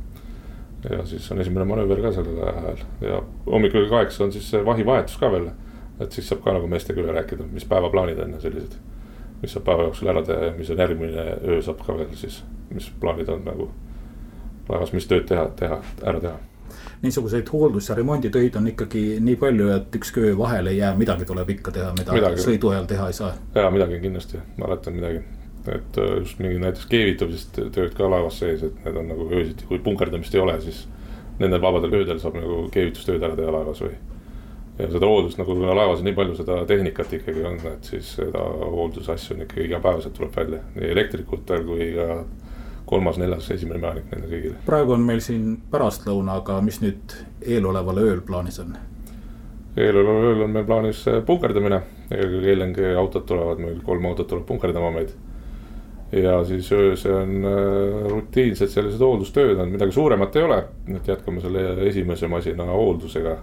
[0.91, 5.33] ja siis on esimene manööver ka sellel ajal ja hommikul kaheksa on siis vahivahetus ka
[5.33, 5.51] veel.
[5.99, 8.79] et siis saab ka nagu meestega üle rääkida, mis päevaplaanid on ja sellised,
[9.43, 12.45] mis saab päeva jooksul ära teha ja mis on järgmine öö saab ka veel siis,
[12.71, 13.73] mis plaanid on nagu
[14.69, 16.39] laevas, mis tööd teha, teha, ära teha
[17.05, 21.25] niisuguseid hooldus- ja remonditöid on ikkagi nii palju, et ükski öö vahele ei jää, midagi
[21.25, 22.41] tuleb ikka teha, mida midagi.
[22.41, 23.33] sõidu ajal teha ei saa.
[23.55, 25.21] ja midagi kindlasti, on midagi,
[25.69, 29.69] et äh, just mingi näiteks keevitamised tööd ka laevas sees, et need on nagu öösiti,
[29.69, 30.89] kui punkerdamist ei ole, siis.
[31.39, 33.97] Nendel vabadel öödel saab nagu keevitustööd ära teha laevas või.
[34.79, 38.39] ja seda hooldust nagu laevas on nii palju seda tehnikat ikkagi on, et siis seda
[38.71, 42.25] hooldusasju on ikkagi igapäevaselt tuleb välja nii elektrikutel kui ka
[42.95, 44.57] kolmas, neljas, esimene mehaanik nendele kõigile.
[44.67, 48.77] praegu on meil siin pärastlõuna, aga mis nüüd eeloleval ööl plaanis on?
[49.77, 51.81] eeloleval ööl on meil plaanis äh, punkerdamine,
[52.15, 55.11] eelkõige LNG autod tulevad meil, kolm autot tuleb punkerdama meid.
[56.15, 60.63] ja siis öösel on äh, rutiinsed sellised hooldustööd on, midagi suuremat ei ole,
[60.95, 63.39] et jätkame selle esimese masina hooldusega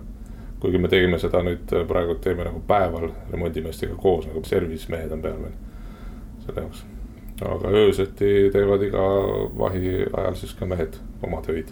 [0.61, 5.11] kuigi me tegime seda nüüd äh, praegu teeme nagu päeval remondimeestega koos nagu service mehed
[5.11, 5.59] on peal meil
[6.45, 6.85] selle jaoks
[7.41, 9.05] aga ööseti teevad iga
[9.57, 11.71] vahi ajal siis ka mehed oma töid.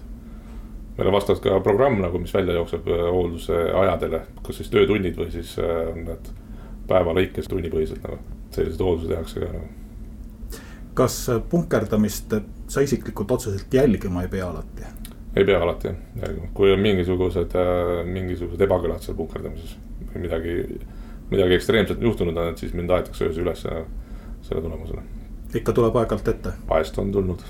[0.98, 5.32] meil on vastavalt ka programm nagu, mis välja jookseb hoolduse ajadele, kas siis töötunnid või
[5.32, 6.32] siis on need
[6.90, 8.18] päeva lõikes tunnipõhiselt nagu,
[8.52, 9.70] selliseid hooldusi tehakse ka nagu
[11.00, 12.34] kas punkerdamist
[12.68, 14.88] sa isiklikult otseselt jälgima ei pea alati?
[15.36, 19.78] ei pea alati jälgima, kui on mingisugused, äh, mingisugused ebakõlad seal punkerdamises
[20.10, 20.58] või midagi,
[21.30, 25.06] midagi ekstreemset juhtunud on, et siis mind aetakse öösel üles selle tulemusena.
[25.56, 26.54] Ikka tuleb aeg-ajalt ette?
[26.70, 27.42] vahest on tulnud.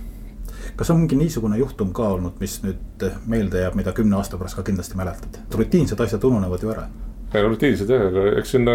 [0.75, 4.59] kas on mingi niisugune juhtum ka olnud, mis nüüd meelde jääb, mida kümne aasta pärast
[4.59, 5.39] ka kindlasti mäletad?
[5.55, 6.87] rutiinsed asjad ununevad ju ära
[7.33, 8.69] rutiinsed jah, aga eks siin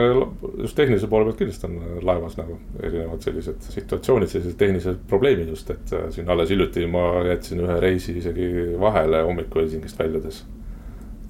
[0.61, 5.70] just tehnilise poole pealt kindlasti on laevas nagu erinevad sellised situatsioonid, sellised tehnilised probleemid just,
[5.75, 8.51] et äh, siin alles hiljuti ma jätsin ühe reisi isegi
[8.81, 10.45] vahele hommikul Helsingist väljudes.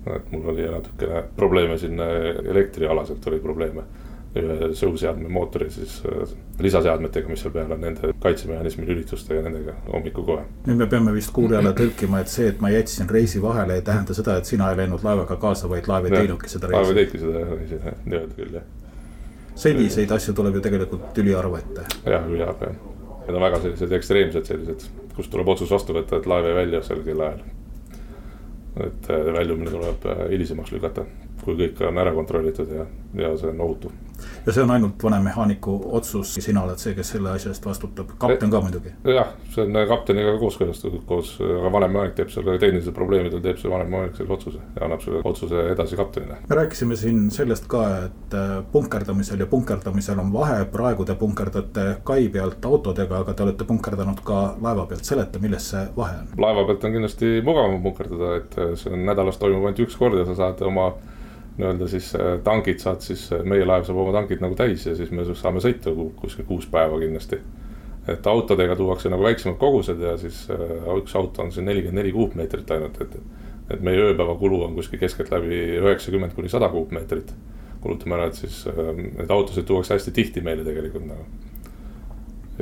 [0.05, 2.01] et mul oli natukene probleeme siin
[2.51, 3.87] elektrialaselt oli probleeme
[4.39, 6.31] ühe sõuseadme mootori siis äh,
[6.63, 10.47] lisaseadmetega, mis seal peal on, nende kaitsemehhanismi lülitustega, nendega hommikul kohe.
[10.67, 14.17] nüüd me peame vist kuulajale tõlkima, et see, et ma jätsin reisi vahele, ei tähenda
[14.17, 16.81] seda, et sina ei läinud laevaga kaasa, vaid laev ei teinudki seda reisi.
[16.81, 18.69] laev ei teinudki seda reisi, nii-öelda küll jah.
[19.67, 21.87] selliseid asju tuleb ju tegelikult üliharva ette.
[22.11, 22.81] jah, üliharva jah.
[23.25, 26.83] Need on väga sellised ekstreemsed sellised, kus tuleb otsus vastu võtta, et laev ei välju
[26.85, 27.45] sel kellaajal.
[28.85, 31.07] et äh, väljumine tuleb äh, hilisemaks lükata,
[31.45, 32.89] kui kõik on ära kontrollitud ja,
[33.21, 33.93] ja see on ohutu
[34.47, 38.53] ja see on ainult vanemmehaaniku otsus, sina oled see, kes selle asja eest vastutab, kapten
[38.53, 38.93] ka muidugi.
[39.09, 44.19] jah, see on kapteniga kooskõlastatud koos, aga vanemmehanik teeb selle tehnilisel probleemidel, teeb see vanemmehanik
[44.19, 46.39] selle otsuse ja annab selle otsuse edasi kaptenile.
[46.49, 51.87] me rääkisime siin sellest ka, et äh, punkerdamisel ja punkerdamisel on vahe, praegu te punkerdate
[52.05, 56.31] kai pealt autodega, aga te olete punkerdanud ka laeva pealt, seleta, milles see vahe on?
[56.47, 60.29] laeva pealt on kindlasti mugavam punkerdada, et see on nädalas toimub ainult üks kord ja
[60.29, 60.93] sa saad oma
[61.59, 64.95] nii-öelda siis äh, tankid saad siis, äh, meie laev saab oma tankid nagu täis ja
[64.99, 67.39] siis me saame sõita kuskil kuus päeva kindlasti.
[68.09, 72.13] et autodega tuuakse nagu väiksemad kogused ja siis äh, üks auto on siin nelikümmend neli
[72.13, 73.17] kuupmeetrit ainult, et.
[73.71, 77.35] et meie ööpäeva kulu on kuskil keskeltläbi üheksakümmend kuni sada kuupmeetrit.
[77.81, 78.65] kulutame ära, et siis
[79.19, 81.25] neid autosid tuuakse hästi tihti meile tegelikult nagu.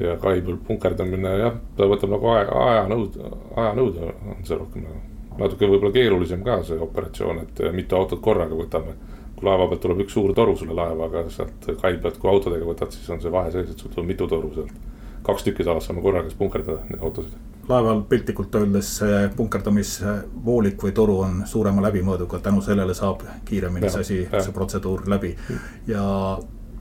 [0.00, 3.18] ja kai peal punkerdamine jah, ta võtab nagu aja, ajanõud,
[3.56, 8.56] ajanõude on see rohkem nagu natuke võib-olla keerulisem ka see operatsioon, et mitu autot korraga
[8.58, 8.96] võtame.
[9.36, 12.66] kui laeva pealt tuleb üks suur toru sulle laeva, aga sealt kai pealt, kui autodega
[12.66, 14.90] võtad, siis on see vahe sees, et sul tuleb mitu toru sealt.
[15.22, 17.34] kaks tükki saavad saame korraga siis punkerdada neid autosid.
[17.68, 18.90] laeval piltlikult öeldes
[19.36, 25.36] punkerdamisvoolik või toru on suurema läbimõõduga, tänu sellele saab kiiremini see asi, see protseduur läbi
[25.86, 26.02] ja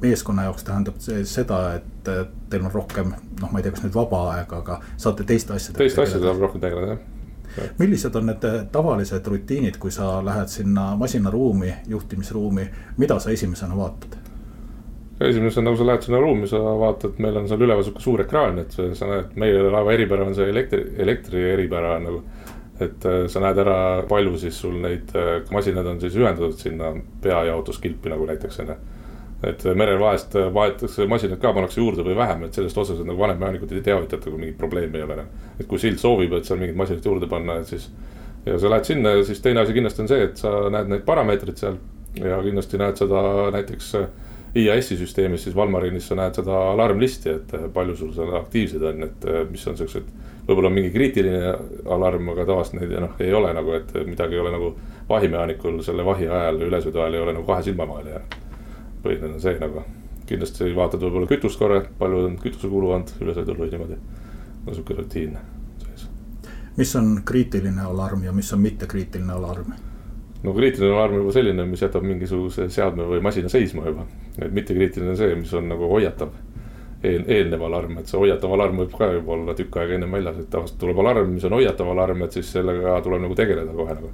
[0.02, 2.12] meeskonna jaoks tähendab see seda, et
[2.50, 5.84] teil on rohkem, noh, ma ei tea, kas nüüd vaba aega, aga saate teiste asjadega.
[5.84, 7.21] teiste asjadega saab rohkem tegeleda, jah
[7.80, 14.18] millised on need tavalised rutiinid, kui sa lähed sinna masinaruumi, juhtimisruumi, mida sa esimesena vaatad?
[15.22, 18.58] esimesena, nagu sa lähed sinna ruumi, sa vaatad, meil on seal üleval sihuke suur ekraan,
[18.64, 22.24] et sa näed, meie laeva eripära on see elektri, elektri eripära nagu.
[22.82, 23.76] et äh, sa näed ära,
[24.10, 26.88] palju siis sul neid äh, masinaid on siis ühendatud sinna
[27.22, 28.78] peajaotuskilpi nagu näiteks on ju
[29.44, 33.72] et merel vahest vahetatakse masinaid ka, pannakse juurde või vähem, et sellest otseselt nagu vanemmehaanikud
[33.74, 35.26] ei teavitata, kui mingit probleemi ei ole.
[35.60, 37.90] et kui sild soovib, et seal mingeid masinaid juurde panna, et siis.
[38.46, 41.06] ja sa lähed sinna ja siis teine asi kindlasti on see, et sa näed neid
[41.06, 41.80] parameetreid seal
[42.22, 43.24] ja kindlasti näed seda
[43.58, 43.96] näiteks.
[44.52, 49.28] IAS-i süsteemis siis Valmarinis sa näed seda alarmlisti, et palju sul seal aktiivsed on, et
[49.48, 50.12] mis on siuksed.
[50.44, 51.54] võib-olla mingi kriitiline
[51.96, 54.74] alarm, aga tavaliselt neid noh, ei ole nagu, et midagi ei ole nagu
[55.10, 58.51] vahimehaanikul selle vahi ajal, ülesõidu ajal ei ole nagu kahe silma vahele jäänud
[59.04, 59.84] põhiline on see nagu,
[60.30, 63.98] kindlasti vaatad võib-olla kütust korra, palju on kütusekulu olnud ülesõidul või niimoodi.
[64.66, 65.38] no sihuke rutiin
[65.84, 66.08] sees.
[66.78, 69.74] mis on kriitiline alarm ja mis on mittekriitiline alarm?
[70.44, 74.06] no kriitiline alarm on juba selline, mis jätab mingisuguse seadme või masina seisma juba.
[74.40, 76.34] et mittekriitiline on see, mis on nagu hoiatav
[77.04, 80.38] eel, eelnev alarm, et see hoiatav alarm võib ka juba olla tükk aega ennem väljas,
[80.44, 83.98] et tavaliselt tuleb alarm, mis on hoiatav alarm, et siis sellega tuleb nagu tegeleda kohe
[83.98, 84.12] nagu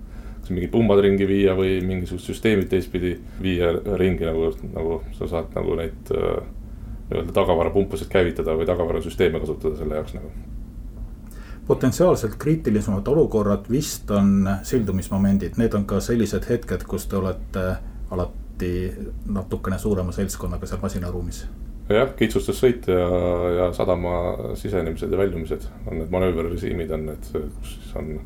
[0.54, 5.76] mingid pumbad ringi viia või mingisugused süsteemid teistpidi viia ringi nagu, nagu sa saad nagu
[5.80, 6.40] neid äh,
[7.10, 10.32] nii-öelda tagavarapumpasid käivitada või tagavarasüsteeme kasutada selle jaoks nagu.
[11.68, 17.66] potentsiaalselt kriitilisemad olukorrad vist on sildumismomendid, need on ka sellised hetked, kus te olete
[18.12, 18.72] alati
[19.26, 21.46] natukene suurema seltskonnaga seal masinaruumis.
[21.90, 23.10] Jah, kitsustes sõit ja,
[23.58, 24.14] ja sadama
[24.60, 27.30] sisenemised ja väljumised on need manööverrežiimid on need,
[27.60, 28.18] kus siis on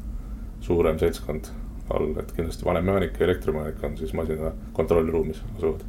[0.61, 1.49] suurem seltskond
[1.93, 5.83] all, et kindlasti vanemehaanik ja elektrimehaanik on siis masina kontrollruumis asuvad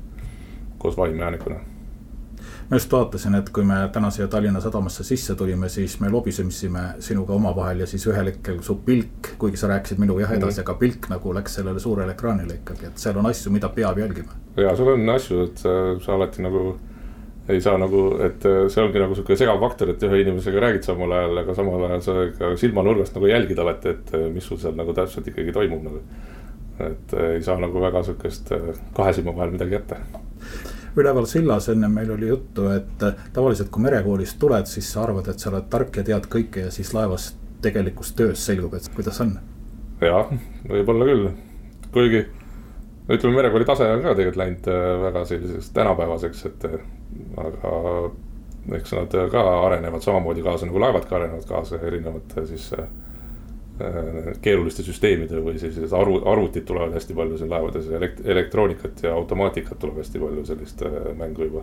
[0.78, 1.60] koos vahimehaanikuna
[2.70, 6.84] ma just vaatasin, et kui me täna siia Tallinna Sadamasse sisse tulime, siis me lobisesime
[7.04, 10.64] sinuga omavahel ja siis ühel hetkel su pilk, kuigi sa rääkisid minuga jah edasi mm,
[10.64, 14.38] aga pilk nagu läks sellele suurele ekraanile ikkagi, et seal on asju, mida peab jälgima.
[14.56, 16.64] ja seal on asju, et sa alati nagu
[17.50, 21.10] ei saa nagu, et see ongi nagu sihuke segav faktor, et ühe inimesega räägid samal
[21.16, 24.94] ajal, aga samal ajal sa ka silmanurgast nagu jälgid alati, et mis sul seal nagu
[24.94, 26.04] täpselt ikkagi toimub nagu.
[26.82, 28.54] et ei saa nagu väga sihukest
[28.96, 29.98] kahe silma vahel midagi jätta
[30.96, 35.40] üleval sillas enne meil oli juttu, et tavaliselt kui merekoolist tuled, siis sa arvad, et
[35.40, 37.32] sa oled tark ja tead kõike ja siis laevas
[37.64, 39.36] tegelikus töös selgub, et kuidas on.
[40.02, 40.32] jah,
[40.68, 41.28] võib-olla küll,
[41.94, 42.24] kuigi
[43.08, 46.84] ütleme, merekooli tase on ka tegelikult läinud äh, väga selliseks tänapäevaseks, et äh,
[47.36, 47.76] aga
[48.78, 52.86] eks nad ka arenevad samamoodi kaasa nagu laevad ka arenevad kaasa erinevate siis äh,
[53.80, 59.14] Äh, keeruliste süsteemide või sellised arvu, arvutid tulevad hästi palju siin laevades elekt-, elektroonikat ja
[59.16, 61.62] automaatikat tuleb hästi palju sellist äh, mängu juba.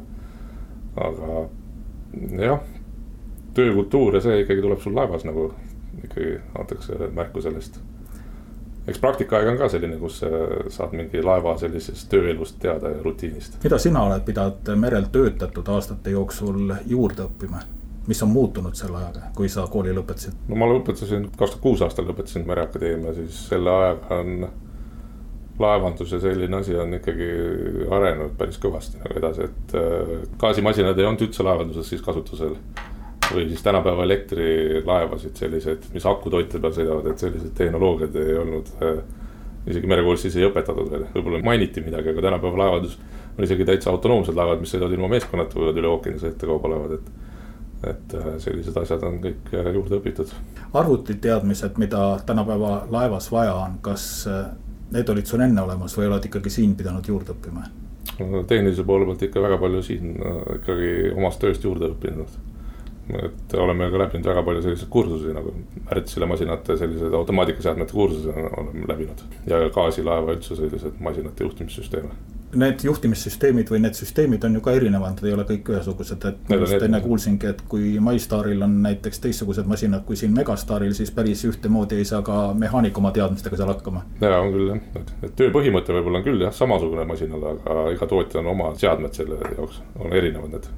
[0.99, 1.43] aga
[2.41, 2.63] jah,
[3.55, 5.51] töökultuur ja see ikkagi tuleb sul laevas nagu
[6.01, 7.77] ikkagi antakse märku sellest.
[8.89, 10.21] Eks praktikaaeg on ka selline, kus
[10.73, 13.59] saad mingi laeva sellisest tööelust teada ja rutiinist.
[13.63, 17.65] mida sina oled pidanud merel töötatud aastate jooksul juurde õppima?
[18.09, 20.47] mis on muutunud selle ajaga, kui sa kooli lõpetasid?
[20.49, 24.49] no ma lõpetasin, kaks tuhat kuus aastal lõpetasin Mereakadeemia, siis selle ajaga on
[25.59, 27.27] laevandus ja selline asi on ikkagi
[27.91, 32.55] arenenud päris kõvasti nagu edasi, et äh, gaasimasinad ei olnud üldse laevanduses siis kasutusel.
[33.34, 39.01] Või siis tänapäeva elektrilaevasid selliseid, mis akutoite peal sõidavad, et sellised tehnoloogiad ei olnud äh,
[39.69, 42.99] isegi merekoolis siis ei õpetatud veel, võib-olla mainiti midagi, aga tänapäeva laevandus
[43.38, 47.27] on isegi täitsa autonoomsed laevad, mis sõidavad ilma meeskonnata, võivad üle ookeani sõita kaubalaevad, et
[47.88, 50.32] et äh, sellised asjad on kõik äh, juurde õpitud.
[50.75, 54.49] arvutiteadmised, mida tänapäeva laevas vaja on, kas äh,
[54.91, 57.69] need olid sul enne olemas või oled ikkagi siin pidanud juurde õppima?
[58.47, 60.17] tehnilise poole pealt ikka väga palju siin
[60.57, 62.34] ikkagi omast tööst juurde õppinud.
[63.18, 65.53] Et oleme ka läbinud väga palju selliseid kursusi nagu
[65.89, 69.24] Wärtsilä masinate sellised automaatikaseadmete kursused oleme läbinud.
[69.47, 72.10] ja gaasilaeva üldse sellised masinate juhtimissüsteeme.
[72.60, 76.57] Need juhtimissüsteemid või need süsteemid on ju ka erinevad, ei ole kõik ühesugused, et ma
[76.57, 81.45] just enne kuulsingi, et kui MyStaril on näiteks teistsugused masinad kui siin Megastaril, siis päris
[81.45, 84.03] ühtemoodi ei saa ka mehaanik oma teadmistega seal hakkama.
[84.22, 88.10] ja on küll jah, et töö põhimõte võib-olla on küll jah, samasugune masinal, aga iga
[88.10, 90.72] tootja on oma seadmed selle jaoks, on erinevad need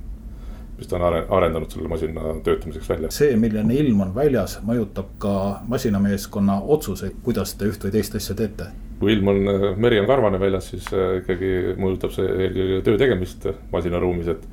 [0.82, 3.12] mis ta on arendanud selle masina töötamiseks välja.
[3.14, 5.36] see, milline ilm on väljas, mõjutab ka
[5.70, 8.72] masinameeskonna otsuseid, kuidas te üht või teist asja teete
[9.02, 9.52] kui ilm on,
[9.82, 11.52] meri on karvane väljas, siis äh, ikkagi
[11.82, 14.50] mõjutab see eelkõige töö tegemist masinaruumis, et.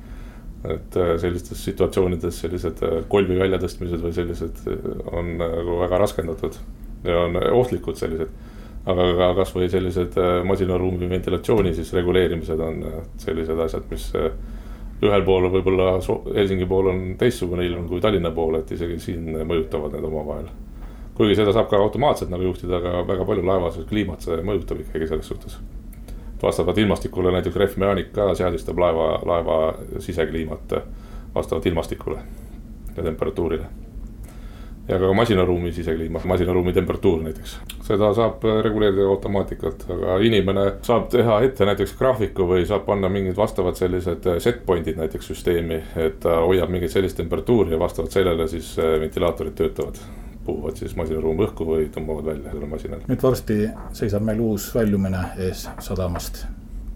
[0.73, 4.57] et äh, sellistes situatsioonides sellised äh, kolvi väljatõstmised või sellised
[5.13, 6.57] on nagu väga raskendatud
[7.05, 8.33] ja on ohtlikud sellised.
[8.89, 10.15] aga ka kasvõi sellised
[10.47, 12.83] masinaruumi ventilatsiooni siis reguleerimised on
[13.21, 14.07] sellised asjad, mis
[15.03, 15.91] ühel pool võib-olla
[16.35, 20.49] Helsingi pool on teistsugune ilm kui Tallinna pool, et isegi siin mõjutavad need omavahel
[21.19, 25.09] kuigi seda saab ka automaatselt nagu juhtida, aga väga palju laevas kliimat see mõjutab ikkagi
[25.09, 25.57] selles suhtes.
[26.39, 29.57] vastavalt ilmastikule näiteks rehvmehaanik ka seadistab laeva, laeva
[29.99, 30.75] sisekliimat
[31.35, 32.21] vastavalt ilmastikule
[32.95, 33.65] ja temperatuurile.
[34.89, 37.57] Ja ka masinaruumi sisekliima, masinaruumi temperatuur näiteks.
[37.87, 43.37] seda saab reguleerida automaatikalt, aga inimene saab teha ette näiteks graafiku või saab panna mingid
[43.37, 48.47] vastavad sellised set point'id näiteks süsteemi, et ta hoiab mingit sellist temperatuuri ja vastavalt sellele
[48.47, 50.01] siis ventilaatorid töötavad
[50.45, 53.09] puhuvad siis masinaruumi õhku või tõmbavad välja selle masinale.
[53.09, 53.59] nüüd varsti
[53.93, 56.45] seisab meil uus väljumine ees sadamast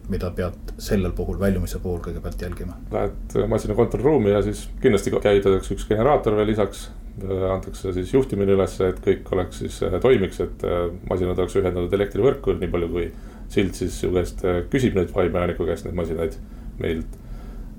[0.10, 2.76] mida pead sellel puhul, väljumise puhul kõigepealt jälgima?
[2.92, 6.90] Lähed masina kontrollruumi ja siis kindlasti käivitatakse üks generaator veel lisaks.
[7.22, 11.94] Antakse siis juhtimine üles, et kõik oleks siis, äh, toimiks, et äh, masinad oleks ühendatud
[11.94, 13.06] elektrivõrku, nii palju kui
[13.54, 16.38] sild siis su käest äh, küsib neid vaimehaniku käest neid masinaid
[16.82, 17.20] meilt.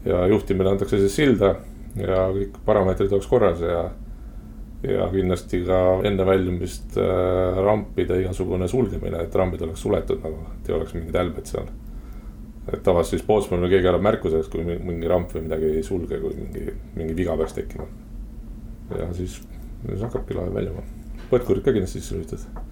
[0.05, 1.55] ja juhtimine antakse siis silda
[1.97, 3.89] ja kõik parameetrid oleks korras ja
[4.85, 10.69] ja kindlasti ka enne väljumist äh, rampide igasugune sulgemine, et rambid oleks suletud nagu, et
[10.69, 11.71] ei oleks mingeid hälbed seal.
[12.65, 16.21] et tavaliselt siis pootsmanile keegi annab märku sellest, kui mingi ramp või midagi ei sulge,
[16.21, 17.89] kui mingi, mingi viga peaks tekkima.
[19.01, 19.41] Ja siis,
[19.87, 20.87] siis hakkabki laev väljuma,
[21.33, 22.65] põrkurid ka kindlasti sisse lülitatud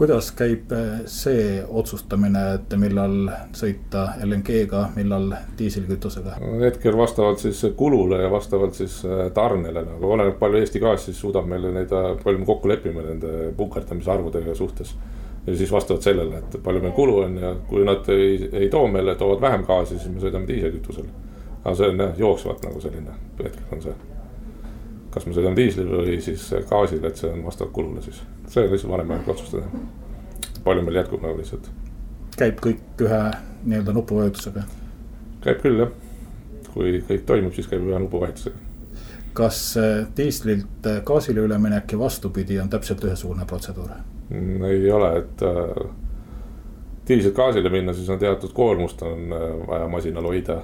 [0.00, 5.26] kuidas käib eh, see otsustamine, et millal sõita LNG-ga, millal
[5.58, 6.38] diiselkütusega?
[6.62, 11.20] hetkel vastavalt siis kulule ja vastavalt siis eh, tarnele nagu oleneb, palju Eesti Gaas siis
[11.20, 14.94] suudab meile neid, eh, palju me kokku lepime nende punkerdamise arvudega suhtes.
[15.46, 18.88] ja siis vastavalt sellele, et palju meil kulu on ja kui nad ei, ei too
[18.88, 21.12] meile, toovad vähem gaasi, siis me sõidame diiselkütusel.
[21.64, 23.98] aga see on jah jooksvalt nagu selline, hetkel on see
[25.10, 28.22] kas me sõidame diislil või siis gaasil, et see on vastavalt kulule siis.
[28.48, 29.66] see on lihtsalt vanemaealik otsustada.
[30.64, 31.70] palju meil jätkub nagu lihtsalt.
[32.36, 33.20] käib kõik ühe
[33.64, 34.64] nii-öelda nupuvajutusega?
[35.44, 35.94] käib küll jah,
[36.72, 38.56] kui kõik toimub, siis käib ühe nupuvajutusega.
[39.34, 43.90] kas äh, diislilt äh, gaasile üleminek ja vastupidi on täpselt ühesugune protseduur
[44.28, 44.64] mm,?
[44.64, 45.86] ei ole, et äh,
[47.08, 50.62] diislilt gaasile minna, siis on teatud koormust on äh, vaja masinal hoida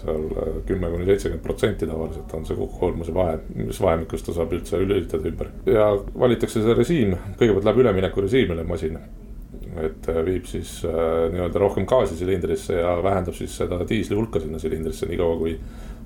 [0.00, 0.26] seal
[0.68, 5.30] kümme kuni seitsekümmend protsenti tavaliselt on see koormuse vahe, mis vahemikus ta saab üldse lülitada
[5.30, 5.54] ümber.
[5.70, 8.98] ja valitakse see režiim, kõigepealt läheb üleminekurežiimile masin
[9.78, 14.58] et viib siis äh, nii-öelda rohkem gaasi silindrisse ja vähendab siis seda diisli hulka sinna
[14.58, 15.54] silindrisse, niikaua kui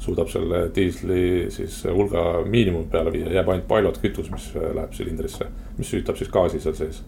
[0.04, 4.92] suudab selle diisli siis hulga miinimumi peale viia, jääb ainult pilot kütus, mis äh, läheb
[4.96, 7.02] silindrisse, mis süütab siis gaasi seal sees.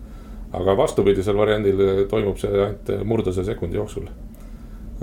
[0.57, 4.09] aga vastupidisel variandil toimub see ainult murdase sekundi jooksul.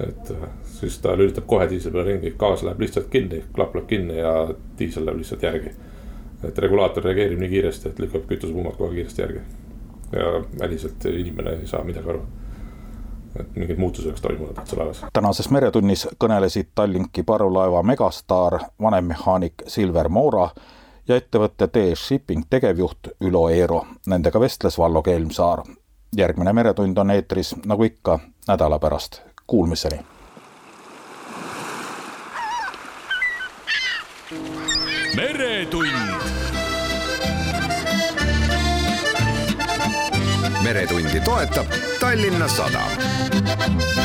[0.01, 3.87] et äh, siis ta lülitab kohe diisli peale ringi, gaas läheb lihtsalt kinni, klapp läheb
[3.87, 4.33] kinni ja
[4.79, 5.75] diisel läheb lihtsalt järgi.
[6.43, 9.43] et regulaator reageerib nii kiiresti, et lükkab kütusepumbad kohe kiiresti järgi
[10.15, 12.21] ja väliselt inimene ei saa midagi aru.
[13.39, 15.05] et mingeid muutusi oleks toimunud laevas.
[15.13, 20.49] tänases Meretunnis kõnelesid Tallinki parvlaeva Megastar vanemehaanik Silver Moora
[21.07, 23.85] ja ettevõtte TS Shipping tegevjuht Ülo Eero.
[24.07, 25.63] Nendega vestles Vallo Kelmsaar.
[26.17, 29.21] järgmine Meretund on eetris nagu ikka nädala pärast.
[29.47, 30.12] Kuulmiseni.
[35.15, 35.87] Meretund.
[40.63, 41.65] Meretundi toetab
[41.99, 44.02] Tallinna Sadam